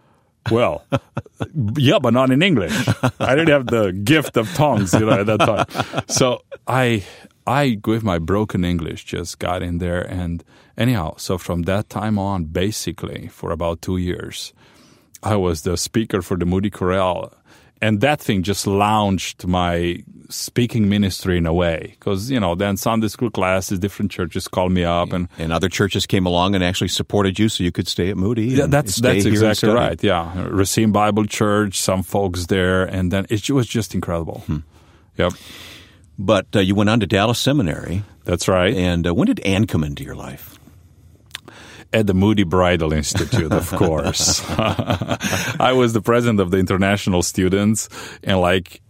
well, 0.50 0.84
yeah, 1.76 1.98
but 1.98 2.12
not 2.12 2.30
in 2.30 2.42
English. 2.42 2.72
I 3.18 3.34
didn't 3.34 3.48
have 3.48 3.66
the 3.66 3.92
gift 3.92 4.36
of 4.36 4.52
tongues, 4.54 4.92
you 4.92 5.06
know, 5.06 5.20
at 5.20 5.26
that 5.26 5.40
time. 5.40 6.04
So 6.08 6.42
I, 6.66 7.02
I, 7.46 7.78
with 7.86 8.02
my 8.02 8.18
broken 8.18 8.62
English, 8.64 9.04
just 9.04 9.38
got 9.38 9.62
in 9.62 9.78
there, 9.78 10.02
and 10.02 10.44
anyhow, 10.76 11.14
so 11.16 11.38
from 11.38 11.62
that 11.62 11.88
time 11.88 12.18
on, 12.18 12.44
basically 12.44 13.28
for 13.28 13.52
about 13.52 13.80
two 13.80 13.96
years, 13.96 14.52
I 15.22 15.36
was 15.36 15.62
the 15.62 15.78
speaker 15.78 16.20
for 16.20 16.36
the 16.36 16.44
Moody 16.44 16.68
Chorale 16.68 17.32
and 17.84 18.00
that 18.00 18.20
thing 18.20 18.42
just 18.42 18.66
launched 18.66 19.46
my 19.46 20.02
speaking 20.30 20.88
ministry 20.88 21.36
in 21.36 21.46
a 21.46 21.52
way. 21.52 21.94
Because 21.98 22.30
you 22.30 22.40
know 22.40 22.54
then 22.54 22.76
sunday 22.76 23.08
school 23.08 23.30
classes 23.30 23.78
different 23.78 24.10
churches 24.10 24.48
called 24.48 24.72
me 24.72 24.84
up 24.84 25.12
and 25.12 25.28
and 25.38 25.52
other 25.52 25.68
churches 25.68 26.06
came 26.06 26.26
along 26.26 26.54
and 26.54 26.64
actually 26.64 26.88
supported 26.88 27.38
you 27.38 27.48
so 27.48 27.62
you 27.62 27.72
could 27.72 27.86
stay 27.86 28.10
at 28.10 28.16
moody 28.16 28.46
yeah 28.46 28.66
that's 28.66 28.96
that's 28.96 29.24
exactly 29.24 29.68
right. 29.68 30.02
Yeah. 30.02 30.46
Racine 30.48 30.92
bible 30.92 31.26
church 31.26 31.78
some 31.78 32.02
folks 32.02 32.46
there 32.46 32.84
and 32.84 33.12
then 33.12 33.26
it 33.28 33.50
was 33.50 33.66
just 33.66 33.94
incredible. 33.94 34.42
Hmm. 34.46 34.58
yep. 35.16 35.32
But 36.16 36.46
uh, 36.54 36.60
you 36.60 36.74
went 36.74 36.90
on 36.90 37.00
to 37.00 37.06
dallas 37.06 37.38
seminary. 37.38 38.02
That's 38.24 38.48
right. 38.48 38.74
And 38.74 39.06
uh, 39.06 39.14
when 39.14 39.26
did 39.26 39.40
anne 39.40 39.66
come 39.66 39.84
into 39.84 40.04
your 40.04 40.16
life 40.16 40.53
at 41.94 42.08
the 42.08 42.14
Moody 42.14 42.42
Bridal 42.42 42.92
Institute, 42.92 43.52
of 43.52 43.70
course. 43.76 44.42
I 44.50 45.72
was 45.74 45.92
the 45.92 46.02
president 46.02 46.40
of 46.40 46.50
the 46.50 46.58
international 46.58 47.22
students, 47.22 47.88
and 48.24 48.40
like 48.40 48.82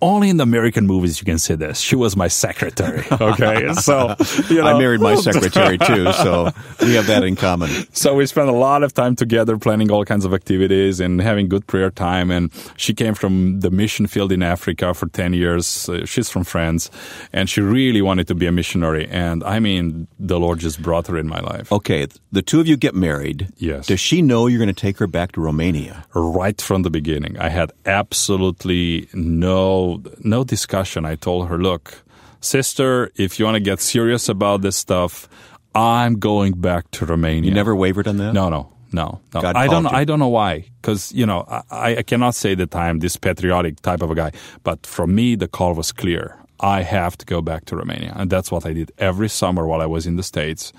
only 0.00 0.30
in 0.30 0.36
the 0.36 0.42
American 0.42 0.86
movies 0.86 1.20
you 1.20 1.24
can 1.24 1.38
say 1.38 1.54
this. 1.54 1.80
She 1.80 1.96
was 1.96 2.16
my 2.16 2.28
secretary. 2.28 3.04
Okay, 3.10 3.72
so 3.74 4.14
you 4.48 4.56
know, 4.56 4.66
I 4.66 4.78
married 4.78 5.00
my 5.00 5.14
secretary 5.28 5.78
too, 5.78 6.12
so 6.12 6.50
we 6.80 6.94
have 6.94 7.06
that 7.06 7.24
in 7.24 7.36
common. 7.36 7.70
So 7.92 8.14
we 8.14 8.26
spent 8.26 8.48
a 8.48 8.52
lot 8.52 8.82
of 8.82 8.94
time 8.94 9.16
together 9.16 9.58
planning 9.58 9.90
all 9.90 10.04
kinds 10.04 10.24
of 10.24 10.34
activities 10.34 11.00
and 11.00 11.20
having 11.20 11.48
good 11.48 11.66
prayer 11.66 11.90
time. 11.90 12.30
And 12.30 12.52
she 12.76 12.94
came 12.94 13.14
from 13.14 13.60
the 13.60 13.70
mission 13.70 14.06
field 14.06 14.32
in 14.32 14.42
Africa 14.42 14.94
for 14.94 15.08
10 15.08 15.32
years. 15.32 15.88
Uh, 15.88 16.04
she's 16.06 16.28
from 16.28 16.44
France 16.44 16.90
and 17.32 17.48
she 17.48 17.60
really 17.60 18.02
wanted 18.02 18.26
to 18.28 18.34
be 18.34 18.46
a 18.46 18.52
missionary. 18.52 19.08
And 19.08 19.42
I 19.44 19.58
mean, 19.58 20.08
the 20.18 20.38
Lord 20.38 20.60
just 20.60 20.80
brought 20.82 21.06
her 21.08 21.18
in 21.18 21.28
my 21.28 21.40
life. 21.40 21.72
Okay, 21.72 22.06
the 22.32 22.42
two 22.42 22.60
of 22.60 22.66
you 22.66 22.76
get 22.76 22.94
married. 22.94 23.48
Yes. 23.56 23.86
Does 23.86 24.00
she 24.00 24.22
know 24.22 24.46
you're 24.46 24.58
going 24.58 24.74
to 24.74 24.80
take 24.80 24.98
her 24.98 25.06
back 25.06 25.32
to 25.32 25.40
Romania? 25.40 26.04
Right 26.14 26.60
from 26.60 26.82
the 26.82 26.90
beginning, 26.90 27.38
I 27.38 27.48
had 27.48 27.72
absolutely 27.86 29.08
no, 29.12 29.87
no 30.18 30.44
discussion. 30.44 31.04
I 31.04 31.16
told 31.16 31.48
her, 31.48 31.58
look, 31.58 32.02
sister, 32.40 33.10
if 33.16 33.38
you 33.38 33.44
want 33.46 33.56
to 33.56 33.64
get 33.70 33.80
serious 33.80 34.28
about 34.28 34.62
this 34.62 34.76
stuff, 34.76 35.28
I'm 35.74 36.18
going 36.18 36.52
back 36.60 36.90
to 36.92 37.06
Romania. 37.06 37.48
You 37.48 37.54
never 37.54 37.74
wavered 37.74 38.08
on 38.08 38.16
that? 38.18 38.32
No, 38.32 38.48
no, 38.48 38.72
no, 38.92 39.20
no. 39.34 39.40
God 39.40 39.56
I 39.56 39.66
don't. 39.66 39.84
you. 39.84 39.90
I 39.90 40.04
don't 40.04 40.18
know 40.18 40.34
why. 40.40 40.52
Because 40.80 41.12
you 41.12 41.26
know, 41.26 41.44
I, 41.70 41.98
I 41.98 42.02
cannot 42.02 42.34
say 42.34 42.54
that 42.54 42.74
I'm 42.74 42.98
this 42.98 43.16
patriotic 43.16 43.80
type 43.80 44.02
of 44.02 44.10
a 44.10 44.14
guy. 44.14 44.32
But 44.64 44.86
for 44.86 45.06
me, 45.06 45.36
the 45.36 45.48
call 45.48 45.74
was 45.74 45.92
clear. 45.92 46.36
I 46.60 46.82
have 46.82 47.16
to 47.18 47.26
go 47.26 47.40
back 47.40 47.66
to 47.66 47.76
Romania, 47.76 48.12
and 48.16 48.30
that's 48.30 48.50
what 48.50 48.66
I 48.66 48.72
did 48.72 48.90
every 48.98 49.28
summer 49.28 49.66
while 49.66 49.80
I 49.80 49.86
was 49.86 50.06
in 50.06 50.16
the 50.16 50.24
states, 50.24 50.72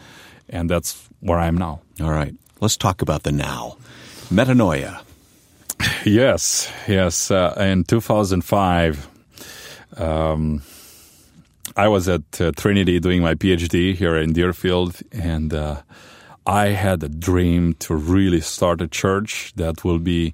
and 0.50 0.70
that's 0.70 1.08
where 1.22 1.40
I 1.40 1.48
am 1.48 1.58
now. 1.58 1.80
All 2.02 2.12
right. 2.12 2.36
Let's 2.60 2.76
talk 2.76 3.02
about 3.02 3.24
the 3.24 3.32
now. 3.32 3.78
Metanoia. 4.30 5.02
Yes, 6.06 6.72
yes. 6.88 7.32
Uh, 7.32 7.54
in 7.60 7.84
2005, 7.84 9.08
um, 9.98 10.62
I 11.76 11.88
was 11.88 12.10
at 12.10 12.42
uh, 12.42 12.52
Trinity 12.56 13.00
doing 13.00 13.22
my 13.22 13.36
PhD 13.36 13.96
here 13.96 14.18
in 14.18 14.34
Deerfield, 14.34 15.00
and 15.12 15.54
uh, 15.54 15.82
I 16.46 16.70
had 16.70 17.04
a 17.04 17.10
dream 17.10 17.74
to 17.76 17.96
really 17.96 18.42
start 18.42 18.82
a 18.82 18.88
church 18.88 19.54
that 19.56 19.84
will 19.84 20.00
be 20.00 20.34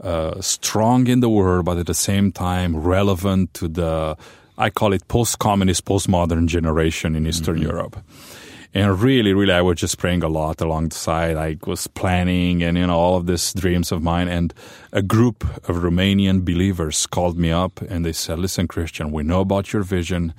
uh, 0.00 0.40
strong 0.40 1.06
in 1.06 1.20
the 1.20 1.28
word, 1.28 1.64
but 1.64 1.78
at 1.78 1.86
the 1.86 1.94
same 1.94 2.30
time 2.30 2.76
relevant 2.76 3.54
to 3.54 3.68
the, 3.68 4.16
I 4.58 4.70
call 4.70 4.92
it 4.92 5.08
post-communist, 5.08 5.84
postmodern 5.84 6.46
generation 6.46 7.16
in 7.16 7.26
Eastern 7.26 7.60
Europe. 7.60 7.96
And 8.76 9.00
really, 9.00 9.32
really, 9.32 9.54
I 9.54 9.62
was 9.62 9.80
just 9.80 9.96
praying 9.96 10.22
a 10.22 10.28
lot 10.28 10.60
alongside. 10.60 11.38
I 11.38 11.56
was 11.66 11.86
planning 11.86 12.62
and, 12.62 12.76
you 12.76 12.86
know, 12.86 12.98
all 12.98 13.16
of 13.16 13.24
these 13.24 13.54
dreams 13.54 13.90
of 13.90 14.02
mine. 14.02 14.28
And 14.28 14.52
a 14.92 15.00
group 15.00 15.44
of 15.66 15.76
Romanian 15.76 16.44
believers 16.44 17.06
called 17.06 17.38
me 17.38 17.50
up 17.50 17.80
and 17.80 18.04
they 18.04 18.12
said, 18.12 18.38
listen, 18.38 18.68
Cristian, 18.68 19.12
we 19.12 19.22
know 19.22 19.40
about 19.40 19.72
your 19.72 19.80
vision, 19.82 20.34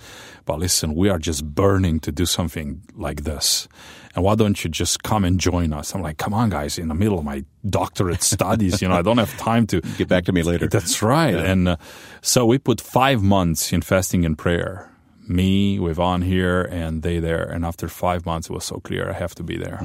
but 0.46 0.60
listen, 0.60 0.94
we 0.94 1.10
are 1.10 1.18
just 1.18 1.46
burning 1.46 2.00
to 2.02 2.12
do 2.12 2.28
something 2.28 2.84
like 2.96 3.24
this. 3.24 3.68
And 4.14 4.24
why 4.24 4.36
don't 4.36 4.64
you 4.64 4.70
just 4.70 5.02
come 5.02 5.24
and 5.26 5.40
join 5.40 5.74
us? 5.74 5.96
I'm 5.96 6.04
like, 6.04 6.20
come 6.20 6.36
on, 6.36 6.52
guys, 6.52 6.78
in 6.78 6.90
the 6.90 6.96
middle 6.96 7.18
of 7.18 7.26
my 7.26 7.44
doctorate 7.68 8.22
studies, 8.22 8.84
you 8.84 8.88
know, 8.88 9.00
I 9.00 9.02
don't 9.02 9.18
have 9.18 9.36
time 9.40 9.66
to 9.66 9.82
Get 9.98 10.10
back 10.10 10.26
to 10.26 10.32
me 10.32 10.44
later. 10.44 10.68
that's 10.68 11.02
right. 11.02 11.34
And 11.34 11.70
uh, 11.70 11.78
so 12.22 12.46
we 12.46 12.60
put 12.60 12.82
five 12.82 13.24
months 13.24 13.74
in 13.74 13.82
fasting 13.82 14.26
and 14.26 14.38
prayer. 14.38 14.92
Me 15.30 15.80
with 15.80 16.00
on 16.00 16.22
here 16.22 16.62
and 16.62 17.04
they 17.04 17.20
there. 17.20 17.44
And 17.44 17.66
after 17.66 17.88
five 17.88 18.26
months, 18.26 18.50
it 18.50 18.54
was 18.54 18.66
so 18.66 18.80
clear 18.80 19.10
I 19.10 19.14
have 19.14 19.36
to 19.36 19.44
be 19.44 19.58
there. 19.58 19.80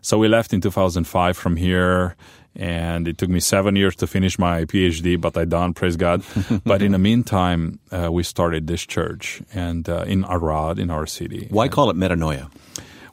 So 0.00 0.18
we 0.18 0.28
left 0.28 0.52
in 0.52 0.60
2005 0.60 1.36
from 1.36 1.56
here. 1.56 2.16
And 2.56 3.06
it 3.06 3.18
took 3.18 3.28
me 3.28 3.38
seven 3.38 3.76
years 3.76 3.94
to 3.96 4.06
finish 4.08 4.36
my 4.36 4.64
PhD, 4.64 5.20
but 5.20 5.36
I 5.36 5.44
done, 5.44 5.74
praise 5.74 5.96
God. 5.96 6.24
but 6.64 6.82
in 6.82 6.90
the 6.90 6.98
meantime, 6.98 7.78
uh, 7.92 8.10
we 8.10 8.24
started 8.24 8.66
this 8.66 8.84
church 8.84 9.42
and 9.54 9.88
uh, 9.88 10.02
in 10.08 10.24
Arad, 10.24 10.80
in 10.80 10.90
our 10.90 11.06
city. 11.06 11.46
Why 11.50 11.68
call 11.68 11.88
it 11.88 11.96
metanoia? 11.96 12.50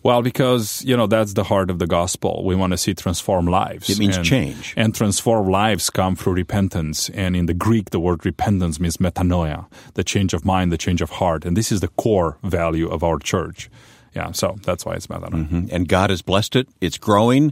Well, 0.06 0.22
because 0.22 0.86
you 0.86 0.96
know 0.96 1.08
that's 1.08 1.34
the 1.34 1.44
heart 1.44 1.72
of 1.72 1.80
the 1.80 1.88
gospel. 1.88 2.44
We 2.46 2.56
want 2.56 2.74
to 2.74 2.78
see 2.78 2.94
transform 2.94 3.48
lives. 3.48 3.90
It 3.90 3.98
means 3.98 4.18
and, 4.18 4.26
change. 4.26 4.76
and 4.78 4.94
transform 4.94 5.50
lives 5.50 5.90
come 5.90 6.16
through 6.16 6.34
repentance. 6.34 7.10
And 7.10 7.36
in 7.36 7.48
the 7.48 7.56
Greek, 7.56 7.90
the 7.90 8.00
word 8.00 8.24
repentance 8.24 8.80
means 8.80 8.98
metanoia, 8.98 9.66
the 9.96 10.04
change 10.04 10.36
of 10.36 10.46
mind, 10.46 10.72
the 10.72 10.78
change 10.78 11.02
of 11.02 11.10
heart. 11.10 11.44
And 11.44 11.58
this 11.58 11.72
is 11.72 11.80
the 11.80 11.88
core 11.88 12.38
value 12.44 12.88
of 12.88 13.04
our 13.04 13.18
church. 13.18 13.68
Yeah, 14.14 14.32
so 14.32 14.58
that's 14.62 14.86
why 14.86 14.94
it's 14.94 15.08
metanoia. 15.08 15.50
Mhm. 15.50 15.72
And 15.72 15.88
God 15.88 16.12
has 16.12 16.22
blessed 16.22 16.56
it. 16.56 16.68
It's 16.82 17.00
growing. 17.00 17.52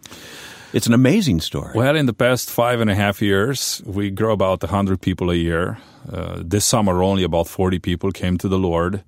It's 0.73 0.85
an 0.85 0.93
amazing 0.93 1.41
story. 1.41 1.73
Well, 1.73 1.95
in 1.95 2.05
the 2.05 2.13
past 2.13 2.51
five 2.51 2.79
and 2.81 2.89
a 2.91 2.95
half 2.95 3.19
years, 3.19 3.81
we 3.83 4.11
grow 4.11 4.31
about 4.31 4.61
100 4.61 5.01
people 5.01 5.31
a 5.31 5.35
year. 5.35 5.79
Uh, 6.05 6.35
this 6.45 6.65
summer, 6.65 7.01
only 7.01 7.23
about 7.23 7.47
40 7.47 7.79
people 7.79 8.11
came 8.11 8.37
to 8.37 8.47
the 8.47 8.59
Lord. 8.59 9.01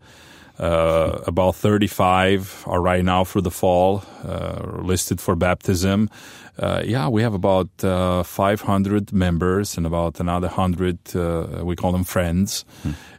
Uh, 0.59 1.19
about 1.27 1.55
35 1.55 2.63
are 2.67 2.81
right 2.81 3.03
now 3.03 3.23
for 3.25 3.41
the 3.41 3.51
fall, 3.51 4.03
uh, 4.23 4.61
listed 4.81 5.19
for 5.19 5.35
baptism. 5.35 6.09
Uh, 6.57 6.81
yeah, 6.85 7.09
we 7.09 7.21
have 7.21 7.33
about 7.33 7.67
uh, 7.83 8.23
500 8.23 9.11
members 9.11 9.77
and 9.77 9.85
about 9.85 10.19
another 10.19 10.47
100, 10.47 11.15
uh, 11.15 11.61
we 11.63 11.75
call 11.75 11.91
them 11.91 12.05
friends. 12.05 12.63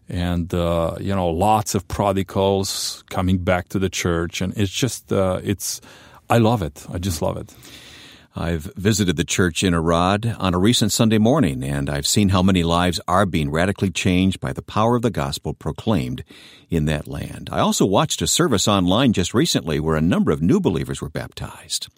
And, 0.09 0.55
uh, 0.55 0.95
you 1.01 1.15
know, 1.15 1.29
lots 1.29 1.75
of 1.75 1.87
prodigals 1.89 3.05
coming 3.11 3.39
back 3.39 3.69
to 3.69 3.79
the 3.79 3.91
church. 3.91 4.41
And 4.41 4.57
it's 4.57 4.73
just, 4.73 5.13
uh, 5.13 5.41
it's, 5.43 5.81
I 6.31 6.39
love 6.39 6.63
it. 6.63 6.87
I 6.91 6.99
just 6.99 7.21
love 7.21 7.37
it. 7.37 7.53
I've 8.39 8.71
visited 8.77 9.17
the 9.17 9.25
church 9.25 9.65
in 9.65 9.73
Arad 9.73 10.37
on 10.39 10.53
a 10.53 10.59
recent 10.59 10.93
Sunday 10.93 11.17
morning, 11.17 11.65
and 11.65 11.89
I've 11.89 12.07
seen 12.07 12.29
how 12.29 12.43
many 12.43 12.63
lives 12.63 13.01
are 13.09 13.25
being 13.25 13.51
radically 13.51 13.91
changed 13.91 14.41
by 14.41 14.53
the 14.53 14.61
power 14.61 14.95
of 14.95 15.01
the 15.01 15.11
gospel 15.11 15.55
proclaimed 15.55 16.23
in 16.69 16.85
that 16.85 17.09
land. 17.09 17.49
I 17.51 17.61
also 17.61 17.87
watched 17.87 18.21
a 18.21 18.27
service 18.27 18.69
online 18.69 19.15
just 19.15 19.33
recently 19.33 19.81
where 19.81 19.97
a 19.97 20.03
number 20.03 20.33
of 20.33 20.43
new 20.43 20.61
believers 20.61 21.01
were 21.01 21.09
baptized. 21.09 21.89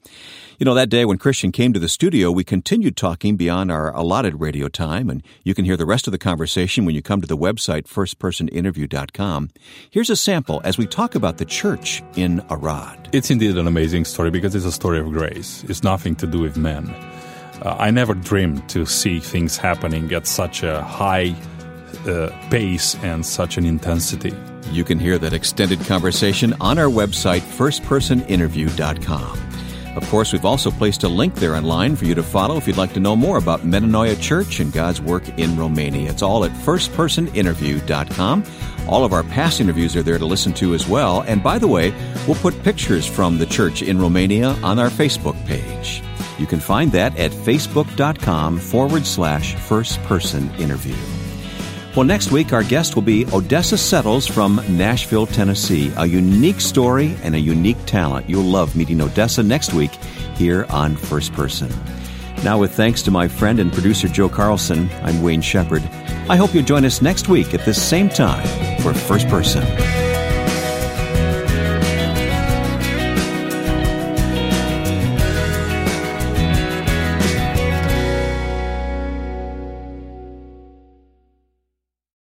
You 0.59 0.64
know, 0.64 0.74
that 0.74 0.88
day 0.88 1.05
when 1.05 1.18
Cristian 1.18 1.53
came 1.53 1.72
to 1.72 1.79
the 1.79 1.88
studio, 1.88 2.33
we 2.33 2.42
continued 2.42 2.96
talking 2.96 3.37
beyond 3.37 3.70
our 3.70 3.94
allotted 3.94 4.40
radio 4.40 4.66
time, 4.66 5.09
and 5.09 5.22
you 5.44 5.55
can 5.55 5.64
hear 5.64 5.77
the 5.77 5.87
rest 5.87 6.09
of 6.09 6.11
the 6.11 6.18
conversation 6.18 6.85
when 6.85 6.96
you 6.96 7.03
come 7.03 7.20
to 7.20 7.29
the 7.29 7.37
website 7.37 7.85
firstpersoninterview.com. 7.85 9.51
Here's 9.88 10.11
a 10.11 10.16
sample 10.16 10.61
as 10.64 10.77
we 10.77 10.88
talk 10.88 11.14
about 11.14 11.38
the 11.38 11.44
church 11.44 12.03
in 12.16 12.44
Arad. 12.51 13.09
It's 13.12 13.31
indeed 13.31 13.57
an 13.57 13.68
amazing 13.68 14.05
story 14.05 14.31
because 14.31 14.57
it's 14.57 14.64
a 14.64 14.72
story 14.72 14.98
of 14.98 15.12
grace. 15.12 15.64
It's 15.68 15.85
nothing 15.85 16.16
to 16.16 16.27
do 16.28 16.40
with 16.40 16.56
men. 16.56 16.88
Uh, 17.62 17.76
I 17.78 17.90
never 17.90 18.14
dreamed 18.14 18.68
to 18.70 18.86
see 18.86 19.18
things 19.18 19.56
happening 19.56 20.12
at 20.12 20.26
such 20.26 20.62
a 20.62 20.82
high 20.82 21.34
uh, 22.06 22.30
pace 22.50 22.94
and 23.02 23.26
such 23.26 23.56
an 23.56 23.64
intensity. 23.64 24.34
You 24.70 24.84
can 24.84 24.98
hear 24.98 25.18
that 25.18 25.32
extended 25.32 25.80
conversation 25.80 26.54
on 26.60 26.78
our 26.78 26.86
website, 26.86 27.40
firstpersoninterview.com. 27.40 29.38
Of 29.96 30.08
course, 30.10 30.32
we've 30.32 30.44
also 30.44 30.70
placed 30.70 31.02
a 31.02 31.08
link 31.08 31.34
there 31.34 31.56
online 31.56 31.96
for 31.96 32.04
you 32.04 32.14
to 32.14 32.22
follow 32.22 32.56
if 32.56 32.68
you'd 32.68 32.76
like 32.76 32.92
to 32.92 33.00
know 33.00 33.16
more 33.16 33.36
about 33.36 33.62
Metanoia 33.62 34.20
Church 34.20 34.60
and 34.60 34.72
God's 34.72 35.00
work 35.00 35.28
in 35.38 35.56
Romania. 35.56 36.10
It's 36.10 36.22
all 36.22 36.44
at 36.44 36.52
firstpersoninterview.com. 36.52 38.44
All 38.86 39.04
of 39.04 39.12
our 39.12 39.24
past 39.24 39.60
interviews 39.60 39.96
are 39.96 40.04
there 40.04 40.18
to 40.18 40.24
listen 40.24 40.52
to 40.54 40.74
as 40.74 40.86
well. 40.86 41.22
And 41.22 41.42
by 41.42 41.58
the 41.58 41.66
way, 41.66 41.92
we'll 42.28 42.36
put 42.36 42.62
pictures 42.62 43.06
from 43.06 43.38
the 43.38 43.46
church 43.46 43.82
in 43.82 43.98
Romania 43.98 44.50
on 44.62 44.78
our 44.78 44.88
Facebook 44.88 45.34
page. 45.46 46.00
You 46.38 46.46
can 46.46 46.61
find 46.61 46.92
that 46.92 47.16
at 47.18 47.33
facebook.com 47.33 48.59
forward 48.59 49.07
slash 49.07 49.55
first 49.55 50.01
person 50.05 50.51
interview. 50.55 50.96
Well, 51.96 52.05
next 52.05 52.31
week, 52.31 52.53
our 52.53 52.62
guest 52.62 52.94
will 52.94 53.03
be 53.03 53.27
Odessa 53.33 53.77
Settles 53.77 54.27
from 54.27 54.62
Nashville, 54.68 55.27
Tennessee. 55.27 55.92
A 55.96 56.07
unique 56.07 56.61
story 56.61 57.16
and 57.24 57.35
a 57.35 57.40
unique 57.40 57.85
talent. 57.87 58.31
You'll 58.31 58.44
love 58.44 58.77
meeting 58.77 59.01
Odessa 59.01 59.42
next 59.42 59.74
week 59.74 59.92
here 60.37 60.64
on 60.70 60.94
First 60.96 61.33
Person. 61.33 61.72
Now, 62.44 62.59
with 62.59 62.72
thanks 62.72 63.03
to 63.03 63.11
my 63.11 63.27
friend 63.27 63.59
and 63.59 63.72
producer 63.72 64.07
Joe 64.07 64.29
Carlson, 64.29 64.88
I'm 65.03 65.22
Wayne 65.22 65.40
Shepherd. 65.40 65.83
I 66.29 66.37
hope 66.37 66.55
you'll 66.55 66.62
join 66.62 66.85
us 66.85 67.03
next 67.03 67.29
week 67.29 67.53
at 67.53 67.64
this 67.64 67.83
same 67.83 68.09
time 68.09 68.46
for 68.81 68.94
First 68.94 69.27
Person. 69.27 69.64